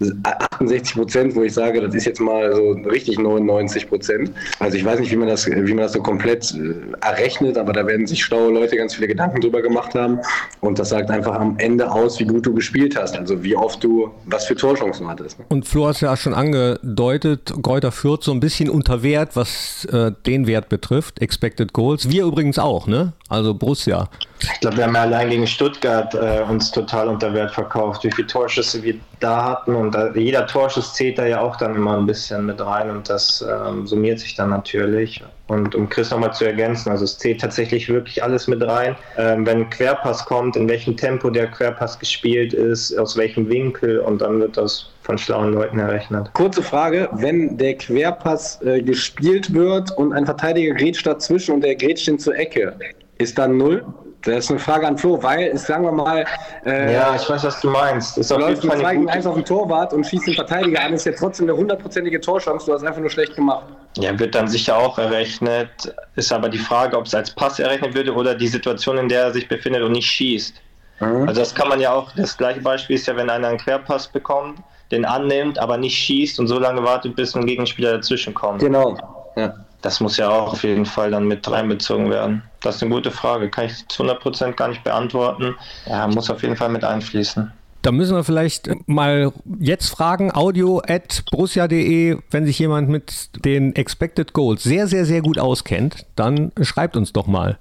68 0.00 0.94
Prozent, 0.94 1.34
wo 1.34 1.42
ich 1.42 1.52
sage, 1.52 1.80
das 1.80 1.94
ist 1.94 2.06
jetzt 2.06 2.20
mal 2.20 2.54
so 2.54 2.72
richtig 2.88 3.18
99 3.18 3.88
Prozent. 3.88 4.32
Also 4.58 4.76
ich 4.76 4.84
weiß 4.84 5.00
nicht, 5.00 5.10
wie 5.10 5.16
man 5.16 5.28
das, 5.28 5.46
wie 5.46 5.74
man 5.74 5.78
das 5.78 5.92
so 5.92 6.02
komplett 6.02 6.54
äh, 6.54 7.06
errechnet, 7.06 7.58
aber 7.58 7.72
da 7.72 7.86
werden 7.86 8.06
sich 8.06 8.22
schlaue 8.22 8.52
Leute 8.52 8.76
ganz 8.76 8.94
viele 8.94 9.08
Gedanken 9.08 9.40
drüber 9.40 9.60
gemacht 9.60 9.94
haben. 9.94 10.20
Und 10.60 10.78
das 10.78 10.88
sagt 10.88 11.10
einfach 11.10 11.34
am 11.34 11.56
Ende 11.58 11.90
aus, 11.90 12.18
wie 12.18 12.24
gut 12.24 12.46
du 12.46 12.54
gespielt 12.54 12.96
hast. 12.96 13.16
Also 13.16 13.42
wie 13.42 13.56
oft 13.56 13.84
du, 13.84 14.10
was 14.26 14.46
für 14.46 14.54
Torchancen 14.54 15.06
hattest. 15.08 15.38
Ne? 15.38 15.44
Und 15.48 15.66
Flo 15.66 15.88
hat 15.88 16.00
ja 16.00 16.16
schon 16.16 16.34
angedeutet, 16.34 17.52
Kräuter 17.62 17.92
führt 17.92 18.24
so 18.24 18.32
ein 18.32 18.40
bisschen 18.40 18.70
unter 18.70 19.02
Wert, 19.02 19.36
was 19.36 19.84
äh, 19.86 20.12
den 20.26 20.46
Wert 20.46 20.68
betrifft, 20.68 21.20
Expected 21.20 21.72
Goals. 21.72 22.08
Wir 22.08 22.24
übrigens 22.24 22.58
auch, 22.58 22.86
ne? 22.86 23.12
Also 23.28 23.54
Borussia. 23.54 24.08
Ich 24.42 24.60
glaube, 24.60 24.78
wir 24.78 24.84
haben 24.84 24.94
ja 24.94 25.02
allein 25.02 25.30
gegen 25.30 25.46
Stuttgart 25.46 26.14
äh, 26.14 26.42
uns 26.48 26.70
total 26.70 27.08
unter 27.08 27.32
Wert 27.34 27.52
verkauft, 27.52 28.04
wie 28.04 28.10
viele 28.10 28.26
Torschüsse 28.26 28.82
wir 28.82 28.94
da 29.20 29.44
hatten. 29.44 29.74
Und 29.74 29.94
da, 29.94 30.12
jeder 30.14 30.46
Torschuss 30.46 30.94
zählt 30.94 31.18
da 31.18 31.26
ja 31.26 31.40
auch 31.40 31.56
dann 31.56 31.74
immer 31.74 31.96
ein 31.96 32.06
bisschen 32.06 32.46
mit 32.46 32.60
rein 32.60 32.90
und 32.90 33.08
das 33.08 33.44
ähm, 33.46 33.86
summiert 33.86 34.18
sich 34.18 34.34
dann 34.34 34.50
natürlich. 34.50 35.22
Und 35.48 35.74
um 35.74 35.88
Chris 35.88 36.10
nochmal 36.10 36.32
zu 36.32 36.44
ergänzen, 36.44 36.90
also 36.90 37.04
es 37.04 37.18
zählt 37.18 37.40
tatsächlich 37.40 37.88
wirklich 37.88 38.22
alles 38.22 38.46
mit 38.46 38.62
rein. 38.62 38.96
Ähm, 39.18 39.44
wenn 39.44 39.62
ein 39.62 39.70
Querpass 39.70 40.24
kommt, 40.24 40.56
in 40.56 40.68
welchem 40.68 40.96
Tempo 40.96 41.28
der 41.28 41.48
Querpass 41.48 41.98
gespielt 41.98 42.52
ist, 42.52 42.96
aus 42.98 43.16
welchem 43.16 43.48
Winkel 43.48 43.98
und 43.98 44.22
dann 44.22 44.40
wird 44.40 44.56
das 44.56 44.90
von 45.02 45.18
schlauen 45.18 45.52
Leuten 45.52 45.78
errechnet. 45.78 46.30
Kurze 46.34 46.62
Frage, 46.62 47.08
wenn 47.12 47.58
der 47.58 47.74
Querpass 47.74 48.62
äh, 48.62 48.80
gespielt 48.80 49.52
wird 49.52 49.90
und 49.96 50.12
ein 50.12 50.24
Verteidiger 50.24 50.74
grätscht 50.74 51.06
dazwischen 51.06 51.56
und 51.56 51.60
der 51.62 51.74
grätscht 51.74 52.08
ihn 52.08 52.18
zur 52.18 52.36
Ecke, 52.36 52.76
ist 53.18 53.36
dann 53.36 53.56
null? 53.56 53.84
Das 54.22 54.44
ist 54.44 54.50
eine 54.50 54.58
Frage 54.58 54.86
an 54.86 54.98
Flo, 54.98 55.22
weil, 55.22 55.56
sagen 55.56 55.84
wir 55.84 55.92
mal, 55.92 56.26
äh, 56.66 56.94
ja, 56.94 57.14
ich 57.14 57.28
weiß, 57.28 57.44
was 57.44 57.60
du 57.60 57.70
meinst. 57.70 58.18
Ist 58.18 58.30
du 58.30 58.36
läufst 58.36 58.64
mit 58.64 58.78
2 58.78 58.94
gegen 58.94 59.08
1 59.08 59.26
auf 59.26 59.34
den 59.34 59.44
Torwart 59.44 59.92
und 59.94 60.06
schießt 60.06 60.26
den 60.26 60.34
Verteidiger 60.34 60.82
an, 60.82 60.92
ist 60.92 61.06
ja 61.06 61.12
trotzdem 61.12 61.48
eine 61.48 61.56
hundertprozentige 61.56 62.20
Torchance, 62.20 62.66
du 62.66 62.74
hast 62.74 62.84
einfach 62.84 63.00
nur 63.00 63.10
schlecht 63.10 63.34
gemacht. 63.34 63.64
Ja, 63.96 64.18
wird 64.18 64.34
dann 64.34 64.48
sicher 64.48 64.76
auch 64.76 64.98
errechnet. 64.98 65.70
Ist 66.16 66.32
aber 66.32 66.48
die 66.48 66.58
Frage, 66.58 66.98
ob 66.98 67.06
es 67.06 67.14
als 67.14 67.30
Pass 67.30 67.58
errechnet 67.58 67.94
würde 67.94 68.12
oder 68.14 68.34
die 68.34 68.48
Situation, 68.48 68.98
in 68.98 69.08
der 69.08 69.24
er 69.24 69.32
sich 69.32 69.48
befindet 69.48 69.82
und 69.82 69.92
nicht 69.92 70.06
schießt. 70.06 70.54
Mhm. 71.00 71.28
Also 71.28 71.40
das 71.40 71.54
kann 71.54 71.68
man 71.68 71.80
ja 71.80 71.92
auch, 71.92 72.12
das 72.14 72.36
gleiche 72.36 72.60
Beispiel 72.60 72.96
ist 72.96 73.06
ja, 73.06 73.16
wenn 73.16 73.30
einer 73.30 73.48
einen 73.48 73.58
Querpass 73.58 74.08
bekommt, 74.08 74.58
den 74.90 75.04
annimmt, 75.04 75.58
aber 75.58 75.78
nicht 75.78 75.96
schießt 75.96 76.40
und 76.40 76.48
so 76.48 76.58
lange 76.58 76.82
wartet, 76.82 77.16
bis 77.16 77.34
ein 77.34 77.46
Gegenspieler 77.46 77.92
dazwischen 77.92 78.34
kommt. 78.34 78.60
Genau. 78.60 78.96
Ja. 79.36 79.54
Das 79.82 80.00
muss 80.00 80.16
ja 80.16 80.28
auch 80.28 80.52
auf 80.52 80.62
jeden 80.62 80.86
Fall 80.86 81.10
dann 81.10 81.26
mit 81.26 81.50
reinbezogen 81.50 82.10
werden. 82.10 82.42
Das 82.60 82.76
ist 82.76 82.82
eine 82.82 82.92
gute 82.92 83.10
Frage. 83.10 83.50
Kann 83.50 83.66
ich 83.66 83.88
zu 83.88 84.02
100% 84.04 84.52
gar 84.52 84.68
nicht 84.68 84.84
beantworten. 84.84 85.54
Ja, 85.86 86.06
muss 86.06 86.30
auf 86.30 86.42
jeden 86.42 86.56
Fall 86.56 86.68
mit 86.68 86.84
einfließen. 86.84 87.52
Da 87.82 87.92
müssen 87.92 88.14
wir 88.14 88.24
vielleicht 88.24 88.68
mal 88.86 89.32
jetzt 89.58 89.88
fragen, 89.88 90.34
audio 90.34 90.82
at 90.86 91.24
borussia.de, 91.30 92.18
wenn 92.30 92.44
sich 92.44 92.58
jemand 92.58 92.90
mit 92.90 93.30
den 93.44 93.74
Expected 93.74 94.34
Goals 94.34 94.62
sehr, 94.62 94.86
sehr, 94.86 95.06
sehr 95.06 95.22
gut 95.22 95.38
auskennt, 95.38 96.04
dann 96.14 96.52
schreibt 96.60 96.96
uns 96.96 97.14
doch 97.14 97.26
mal 97.26 97.58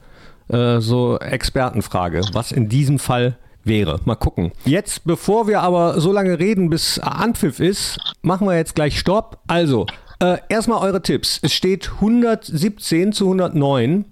äh, 0.49 0.81
so 0.81 1.17
Expertenfrage, 1.19 2.21
was 2.33 2.51
in 2.51 2.67
diesem 2.67 2.99
Fall 2.99 3.37
wäre. 3.63 4.01
Mal 4.03 4.15
gucken. 4.15 4.51
Jetzt, 4.65 5.05
bevor 5.05 5.47
wir 5.47 5.61
aber 5.61 6.01
so 6.01 6.11
lange 6.11 6.37
reden, 6.37 6.69
bis 6.69 6.99
Anpfiff 6.99 7.61
ist, 7.61 7.97
machen 8.21 8.45
wir 8.45 8.57
jetzt 8.57 8.75
gleich 8.75 8.99
Stopp. 8.99 9.39
Also, 9.47 9.85
äh, 10.19 10.37
erstmal 10.49 10.81
eure 10.83 11.01
Tipps. 11.01 11.39
Es 11.41 11.53
steht 11.53 11.91
117 11.95 13.13
zu 13.13 13.25
109. 13.25 14.05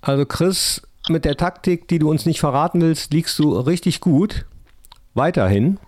Also 0.00 0.26
Chris, 0.26 0.82
mit 1.08 1.24
der 1.24 1.36
Taktik, 1.36 1.88
die 1.88 1.98
du 1.98 2.10
uns 2.10 2.26
nicht 2.26 2.40
verraten 2.40 2.80
willst, 2.80 3.12
liegst 3.12 3.38
du 3.38 3.58
richtig 3.58 4.00
gut. 4.00 4.46
Weiterhin. 5.14 5.78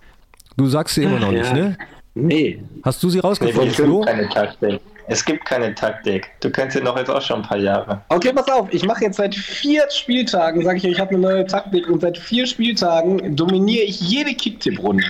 Du 0.57 0.67
sagst 0.67 0.97
sie 0.97 1.05
immer 1.05 1.21
noch 1.21 1.33
ja. 1.33 1.41
nicht, 1.41 1.53
ne? 1.53 1.79
Nee. 2.15 2.63
Hast 2.83 3.03
du 3.03 3.09
sie 3.09 3.21
rausgefunden, 3.21 3.69
nee, 3.69 3.75
Flo? 3.75 4.01
Keine 4.01 4.29
Taktik. 4.29 4.81
Es 5.07 5.25
gibt 5.25 5.45
keine 5.45 5.75
Taktik. 5.75 6.31
Du 6.41 6.51
kennst 6.51 6.77
sie 6.77 6.83
doch 6.83 6.97
jetzt 6.97 7.11
auch 7.11 7.23
schon 7.23 7.37
ein 7.37 7.43
paar 7.43 7.59
Jahre. 7.59 8.01
Okay, 8.11 8.33
pass 8.33 8.49
auf. 8.49 8.69
Ich 8.73 8.85
mache 8.85 9.05
jetzt 9.05 9.17
seit 9.17 9.35
vier 9.35 9.85
Spieltagen, 9.91 10.63
sage 10.65 10.79
ich 10.79 10.85
euch, 10.85 10.93
ich 10.93 11.01
habe 11.01 11.11
eine 11.11 11.19
neue 11.19 11.47
Taktik 11.47 11.89
und 11.89 12.01
seit 12.01 12.17
vier 12.17 12.47
Spieltagen 12.47 13.35
dominiere 13.35 13.85
ich 13.85 14.01
jede 14.01 14.35
Kicktipp-Runde. 14.35 15.05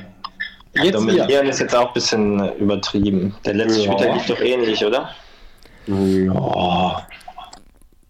Jetzt 0.74 0.94
Dominieren 0.94 1.48
ist 1.48 1.60
jetzt 1.60 1.74
auch 1.74 1.88
ein 1.88 1.94
bisschen 1.94 2.54
übertrieben. 2.56 3.34
Der 3.44 3.54
letzte 3.54 3.80
ja. 3.80 3.92
Spieltag 3.92 4.14
lief 4.14 4.26
doch 4.26 4.40
ähnlich, 4.40 4.84
oder? 4.84 5.10
Ja. 5.86 7.06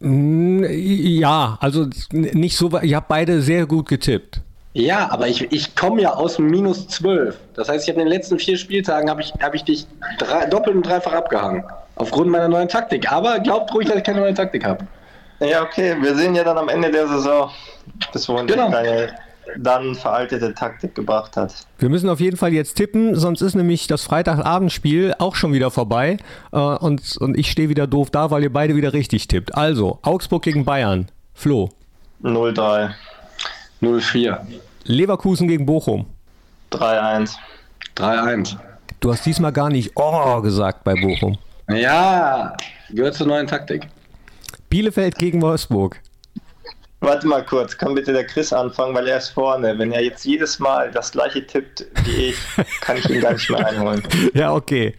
Ja, 0.02 1.58
also 1.60 1.86
nicht 2.12 2.56
so, 2.56 2.78
ihr 2.80 2.96
habt 2.96 3.08
beide 3.08 3.42
sehr 3.42 3.66
gut 3.66 3.88
getippt. 3.88 4.40
Ja, 4.72 5.10
aber 5.10 5.26
ich, 5.26 5.50
ich 5.52 5.74
komme 5.74 6.02
ja 6.02 6.14
aus 6.14 6.38
minus 6.38 6.86
12. 6.88 7.36
Das 7.54 7.68
heißt, 7.68 7.84
ich 7.84 7.90
habe 7.92 8.00
in 8.00 8.06
den 8.06 8.12
letzten 8.12 8.38
vier 8.38 8.56
Spieltagen 8.56 9.10
habe 9.10 9.20
ich, 9.20 9.32
hab 9.42 9.54
ich 9.54 9.64
dich 9.64 9.86
drei, 10.18 10.46
doppelt 10.46 10.76
und 10.76 10.86
dreifach 10.86 11.12
abgehangen. 11.12 11.64
Aufgrund 11.96 12.30
meiner 12.30 12.48
neuen 12.48 12.68
Taktik. 12.68 13.10
Aber 13.10 13.40
glaubt 13.40 13.74
ruhig, 13.74 13.88
dass 13.88 13.96
ich 13.96 14.04
keine 14.04 14.20
neue 14.20 14.32
Taktik 14.32 14.64
habe. 14.64 14.86
Ja, 15.40 15.62
okay. 15.62 15.96
Wir 16.00 16.14
sehen 16.14 16.34
ja 16.34 16.44
dann 16.44 16.56
am 16.56 16.68
Ende 16.68 16.90
der 16.90 17.08
Saison, 17.08 17.50
bis 18.12 18.28
wohin 18.28 18.46
genau. 18.46 18.70
deine 18.70 19.12
dann 19.58 19.94
veraltete 19.94 20.54
Taktik 20.54 20.94
gebracht 20.94 21.36
hat. 21.36 21.54
Wir 21.78 21.88
müssen 21.88 22.08
auf 22.08 22.20
jeden 22.20 22.36
Fall 22.36 22.52
jetzt 22.52 22.74
tippen, 22.74 23.14
sonst 23.14 23.40
ist 23.40 23.54
nämlich 23.54 23.86
das 23.86 24.04
Freitagabendspiel 24.04 25.14
auch 25.18 25.34
schon 25.34 25.52
wieder 25.52 25.70
vorbei 25.70 26.18
äh, 26.52 26.58
und, 26.58 27.16
und 27.18 27.38
ich 27.38 27.50
stehe 27.50 27.68
wieder 27.68 27.86
doof 27.86 28.10
da, 28.10 28.30
weil 28.30 28.42
ihr 28.42 28.52
beide 28.52 28.76
wieder 28.76 28.92
richtig 28.92 29.28
tippt. 29.28 29.54
Also, 29.54 29.98
Augsburg 30.02 30.42
gegen 30.42 30.64
Bayern. 30.64 31.10
Flo. 31.34 31.70
0-3. 32.22 32.90
0-4. 33.82 34.38
Leverkusen 34.84 35.48
gegen 35.48 35.66
Bochum. 35.66 36.06
3-1. 36.72 37.34
3-1. 37.96 38.56
Du 39.00 39.10
hast 39.10 39.24
diesmal 39.24 39.52
gar 39.52 39.70
nicht 39.70 39.92
Oh 39.96 40.40
gesagt 40.42 40.84
bei 40.84 40.94
Bochum. 40.94 41.38
Ja, 41.68 42.56
gehört 42.90 43.14
zur 43.14 43.26
neuen 43.26 43.46
Taktik. 43.46 43.88
Bielefeld 44.68 45.16
gegen 45.16 45.40
Wolfsburg. 45.40 46.00
Warte 47.00 47.26
mal 47.26 47.44
kurz, 47.44 47.76
kann 47.78 47.94
bitte 47.94 48.12
der 48.12 48.26
Chris 48.26 48.52
anfangen, 48.52 48.94
weil 48.94 49.08
er 49.08 49.16
ist 49.18 49.30
vorne. 49.30 49.78
Wenn 49.78 49.90
er 49.92 50.02
jetzt 50.02 50.24
jedes 50.24 50.58
Mal 50.58 50.90
das 50.90 51.12
gleiche 51.12 51.46
tippt 51.46 51.86
wie 52.04 52.28
ich, 52.28 52.36
kann 52.82 52.98
ich 52.98 53.08
ihn 53.08 53.20
gar 53.20 53.32
nicht 53.32 53.50
mehr 53.50 53.66
einholen. 53.66 54.02
Ja, 54.34 54.52
okay. 54.52 54.94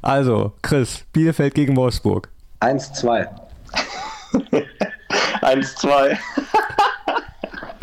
Also, 0.00 0.52
Chris, 0.62 1.04
Bielefeld 1.12 1.54
gegen 1.54 1.76
Wolfsburg. 1.76 2.28
1-2. 2.60 3.28
1-2. 5.42 6.16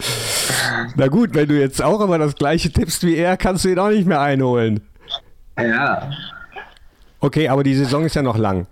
Na 0.95 1.08
gut, 1.08 1.34
wenn 1.34 1.47
du 1.47 1.60
jetzt 1.60 1.82
auch 1.82 2.02
immer 2.02 2.17
das 2.17 2.36
gleiche 2.36 2.71
tippst 2.71 3.04
wie 3.04 3.15
er, 3.15 3.38
kannst 3.38 3.65
du 3.65 3.69
ihn 3.69 3.80
auch 3.80 3.89
nicht 3.89 4.08
mehr 4.08 4.21
einholen. 4.21 4.82
Ja. 5.58 6.10
Okay, 7.19 7.47
aber 7.50 7.63
die 7.63 7.76
Saison 7.76 8.06
ist 8.06 8.15
ja 8.15 8.21
noch 8.21 8.38
lang. 8.38 8.67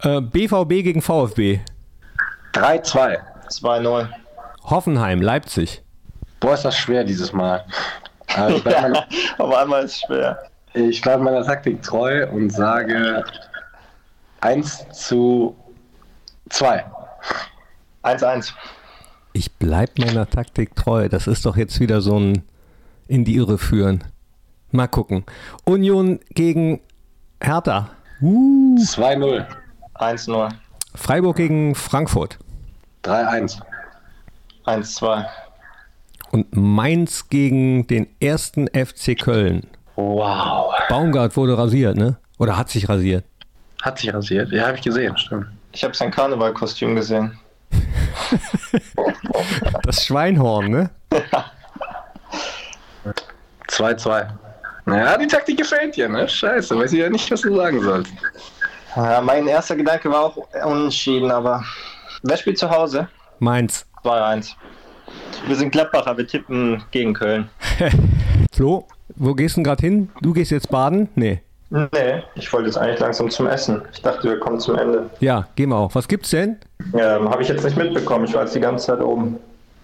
Äh, 0.00 0.20
BVB 0.20 0.84
gegen 0.84 1.02
VfB. 1.02 1.60
3-2. 2.54 3.18
2-0. 3.48 4.08
Hoffenheim, 4.64 5.20
Leipzig. 5.20 5.82
Boah, 6.40 6.54
ist 6.54 6.64
das 6.64 6.76
schwer 6.76 7.04
dieses 7.04 7.32
Mal. 7.32 7.64
Aber 8.36 8.50
ich 8.50 8.62
bleibe 8.62 8.82
meiner, 8.82 9.06
Aber 9.38 9.60
einmal 9.60 9.84
ist 9.84 10.00
schwer. 10.04 10.38
ich 10.74 11.00
bleib 11.00 11.20
meiner 11.20 11.44
Taktik 11.44 11.82
treu 11.82 12.28
und 12.30 12.50
sage 12.50 13.24
1 14.40 14.86
zu 14.92 15.56
2. 16.50 16.84
1-1. 18.04 18.52
Ich 19.32 19.52
bleib 19.54 19.98
meiner 19.98 20.28
Taktik 20.28 20.74
treu. 20.76 21.08
Das 21.08 21.26
ist 21.26 21.44
doch 21.46 21.56
jetzt 21.56 21.80
wieder 21.80 22.00
so 22.00 22.18
ein 22.18 22.42
in 23.08 23.24
die 23.24 23.36
Irre 23.36 23.58
führen. 23.58 24.04
Mal 24.70 24.86
gucken. 24.86 25.24
Union 25.64 26.20
gegen 26.34 26.80
Hertha. 27.40 27.90
2-0. 28.20 29.46
1-0. 29.94 30.52
Freiburg 30.94 31.36
gegen 31.36 31.74
Frankfurt. 31.74 32.38
3-1. 33.04 33.60
1-2. 34.66 35.26
Und 36.30 36.54
Mainz 36.54 37.28
gegen 37.28 37.86
den 37.86 38.06
ersten 38.20 38.68
FC 38.68 39.18
Köln. 39.18 39.66
Wow. 39.96 40.72
Baumgart 40.88 41.36
wurde 41.36 41.56
rasiert, 41.56 41.96
ne? 41.96 42.18
Oder 42.38 42.56
hat 42.56 42.68
sich 42.68 42.88
rasiert. 42.88 43.24
Hat 43.82 43.98
sich 43.98 44.12
rasiert. 44.12 44.52
Ja, 44.52 44.66
habe 44.66 44.76
ich 44.76 44.82
gesehen, 44.82 45.16
stimmt. 45.16 45.46
Ich 45.72 45.82
habe 45.84 45.94
sein 45.94 46.10
Karnevalkostüm 46.10 46.94
gesehen. 46.96 47.38
Das 49.84 50.04
Schweinhorn, 50.04 50.70
ne? 50.70 50.90
2-2. 53.68 54.28
Ja, 54.86 55.16
die 55.16 55.26
Taktik 55.26 55.58
gefällt 55.58 55.96
dir, 55.96 56.08
ne? 56.08 56.28
Scheiße, 56.28 56.76
weiß 56.78 56.92
ich 56.92 57.00
ja 57.00 57.08
nicht, 57.08 57.30
was 57.30 57.42
du 57.42 57.54
sagen 57.54 57.80
sollst. 57.80 58.12
Ja, 58.96 59.20
mein 59.20 59.46
erster 59.46 59.76
Gedanke 59.76 60.10
war 60.10 60.24
auch 60.24 60.36
unentschieden, 60.64 61.30
aber 61.30 61.62
wer 62.22 62.36
spielt 62.36 62.58
zu 62.58 62.70
Hause? 62.70 63.08
Mainz. 63.38 63.86
2-1. 64.04 64.52
Wir 65.46 65.56
sind 65.56 65.70
Gladbacher, 65.70 66.16
wir 66.16 66.26
tippen 66.26 66.82
gegen 66.90 67.14
Köln. 67.14 67.48
Flo, 68.52 68.86
wo 69.16 69.34
gehst 69.34 69.56
du 69.56 69.62
gerade 69.62 69.80
hin? 69.80 70.10
Du 70.20 70.32
gehst 70.32 70.50
jetzt 70.50 70.70
baden? 70.70 71.08
Nee. 71.14 71.40
Nee, 71.70 72.22
ich 72.34 72.50
wollte 72.52 72.66
jetzt 72.66 72.78
eigentlich 72.78 72.98
langsam 72.98 73.28
zum 73.30 73.46
Essen. 73.46 73.82
Ich 73.92 74.00
dachte, 74.00 74.28
wir 74.28 74.40
kommen 74.40 74.58
zum 74.58 74.76
Ende. 74.78 75.10
Ja, 75.20 75.46
gehen 75.54 75.68
wir 75.68 75.76
auch. 75.76 75.94
Was 75.94 76.08
gibt's 76.08 76.30
denn? 76.30 76.56
Ähm, 76.94 77.28
Habe 77.28 77.42
ich 77.42 77.48
jetzt 77.48 77.62
nicht 77.62 77.76
mitbekommen, 77.76 78.24
ich 78.24 78.34
war 78.34 78.42
jetzt 78.42 78.54
die 78.54 78.60
ganze 78.60 78.86
Zeit 78.86 79.00
oben. 79.00 79.36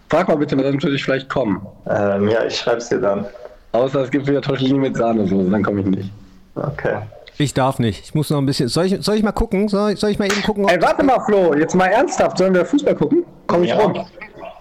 Frag 0.08 0.28
mal 0.28 0.36
bitte, 0.36 0.56
dann 0.56 0.82
würde 0.82 0.94
ich 0.94 1.04
vielleicht 1.04 1.28
kommen. 1.28 1.66
Ähm, 1.88 2.28
ja, 2.28 2.44
ich 2.44 2.56
schreib's 2.56 2.88
dir 2.88 3.00
dann. 3.00 3.26
Außer 3.72 4.02
es 4.02 4.10
gibt 4.10 4.26
wieder 4.26 4.40
Tortellini 4.40 4.78
mit 4.78 4.96
Sahnesoße, 4.96 5.50
dann 5.50 5.62
komme 5.62 5.80
ich 5.80 5.86
nicht. 5.86 6.10
Okay. 6.54 6.98
Ich 7.38 7.52
darf 7.54 7.78
nicht. 7.78 8.04
Ich 8.04 8.14
muss 8.14 8.30
noch 8.30 8.38
ein 8.38 8.46
bisschen. 8.46 8.68
Soll 8.68 8.86
ich, 8.86 8.96
soll 9.04 9.16
ich 9.16 9.22
mal 9.22 9.32
gucken? 9.32 9.68
Soll 9.68 9.92
ich, 9.92 10.00
soll 10.00 10.10
ich 10.10 10.18
mal 10.18 10.26
eben 10.26 10.42
gucken? 10.42 10.64
ob- 10.64 10.70
Ey, 10.70 10.80
warte 10.80 11.02
mal, 11.02 11.18
Flo, 11.20 11.54
jetzt 11.54 11.74
mal 11.74 11.86
ernsthaft. 11.86 12.38
Sollen 12.38 12.54
wir 12.54 12.64
Fußball 12.64 12.94
gucken? 12.94 13.24
Komm 13.46 13.64
ich 13.64 13.70
Ja. 13.70 13.78
rum. 13.80 13.94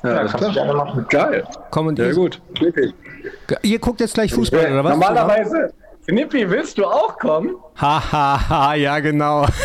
Ja, 0.03 0.23
Ja, 0.23 0.25
kannst 0.27 0.53
gerne 0.53 0.73
machen. 0.73 1.05
Geil. 1.09 1.43
Komm 1.69 1.87
und 1.87 1.97
Sehr 1.97 2.07
ihr, 2.09 2.13
gut. 2.15 2.41
Ihr 3.61 3.79
guckt 3.79 3.99
jetzt 4.01 4.15
gleich 4.15 4.33
Fußball, 4.33 4.71
oder 4.71 4.83
was? 4.83 4.91
Normalerweise. 4.97 5.73
Knippi, 6.07 6.49
willst 6.49 6.77
du 6.77 6.85
auch 6.85 7.17
kommen? 7.17 7.55
Hahaha, 7.77 8.11
ha, 8.11 8.49
ha, 8.49 8.73
ja, 8.75 8.99
genau. 8.99 9.45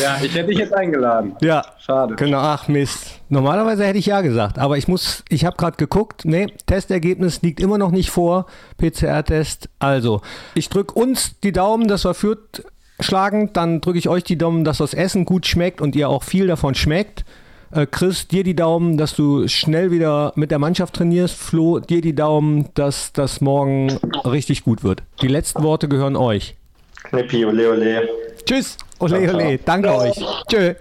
Ja, 0.00 0.16
ich 0.22 0.34
hätte 0.34 0.48
dich 0.48 0.58
jetzt 0.58 0.74
eingeladen. 0.74 1.36
ja. 1.40 1.64
Schade. 1.78 2.16
Genau, 2.16 2.38
ach 2.38 2.66
Mist. 2.66 3.20
Normalerweise 3.28 3.84
hätte 3.84 3.98
ich 3.98 4.06
ja 4.06 4.20
gesagt, 4.22 4.58
aber 4.58 4.76
ich 4.76 4.88
muss, 4.88 5.22
ich 5.28 5.44
habe 5.44 5.56
gerade 5.56 5.76
geguckt, 5.76 6.24
nee, 6.24 6.46
Testergebnis 6.66 7.42
liegt 7.42 7.60
immer 7.60 7.78
noch 7.78 7.92
nicht 7.92 8.10
vor, 8.10 8.46
PCR-Test. 8.78 9.68
Also, 9.78 10.20
ich 10.54 10.68
drücke 10.68 10.94
uns 10.94 11.38
die 11.40 11.52
Daumen, 11.52 11.86
dass 11.86 12.04
wir 12.04 12.14
Fürth 12.14 12.64
schlagen, 12.98 13.52
dann 13.52 13.80
drücke 13.80 13.98
ich 13.98 14.08
euch 14.08 14.24
die 14.24 14.38
Daumen, 14.38 14.64
dass 14.64 14.78
das 14.78 14.94
Essen 14.94 15.24
gut 15.24 15.46
schmeckt 15.46 15.80
und 15.80 15.94
ihr 15.94 16.08
auch 16.08 16.22
viel 16.24 16.46
davon 16.48 16.74
schmeckt. 16.74 17.24
Äh, 17.70 17.86
Chris, 17.86 18.28
dir 18.28 18.44
die 18.44 18.54
Daumen, 18.54 18.96
dass 18.96 19.14
du 19.14 19.48
schnell 19.48 19.90
wieder 19.90 20.32
mit 20.36 20.50
der 20.50 20.58
Mannschaft 20.58 20.94
trainierst. 20.94 21.36
Flo, 21.36 21.80
dir 21.80 22.00
die 22.00 22.14
Daumen, 22.14 22.68
dass 22.74 23.12
das 23.12 23.40
morgen 23.40 23.88
richtig 24.24 24.64
gut 24.64 24.84
wird. 24.84 25.02
Die 25.22 25.28
letzten 25.28 25.62
Worte 25.62 25.88
gehören 25.88 26.16
euch. 26.16 26.56
Knippi, 27.04 27.44
ole, 27.44 27.70
ole. 27.70 28.08
Tschüss, 28.44 28.76
ole, 28.98 29.32
ole, 29.32 29.58
danke 29.58 29.94
euch. 29.94 30.16
Tschö. 30.48 30.74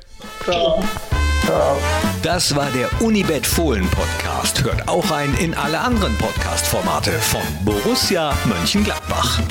Das 2.23 2.55
war 2.55 2.67
der 2.71 2.89
Unibet 3.01 3.45
Fohlen 3.45 3.87
Podcast. 3.89 4.63
Hört 4.63 4.87
auch 4.87 5.11
rein 5.11 5.35
in 5.39 5.53
alle 5.53 5.79
anderen 5.79 6.15
Podcast-Formate 6.17 7.11
von 7.11 7.41
Borussia 7.63 8.33
Mönchengladbach. 8.45 9.41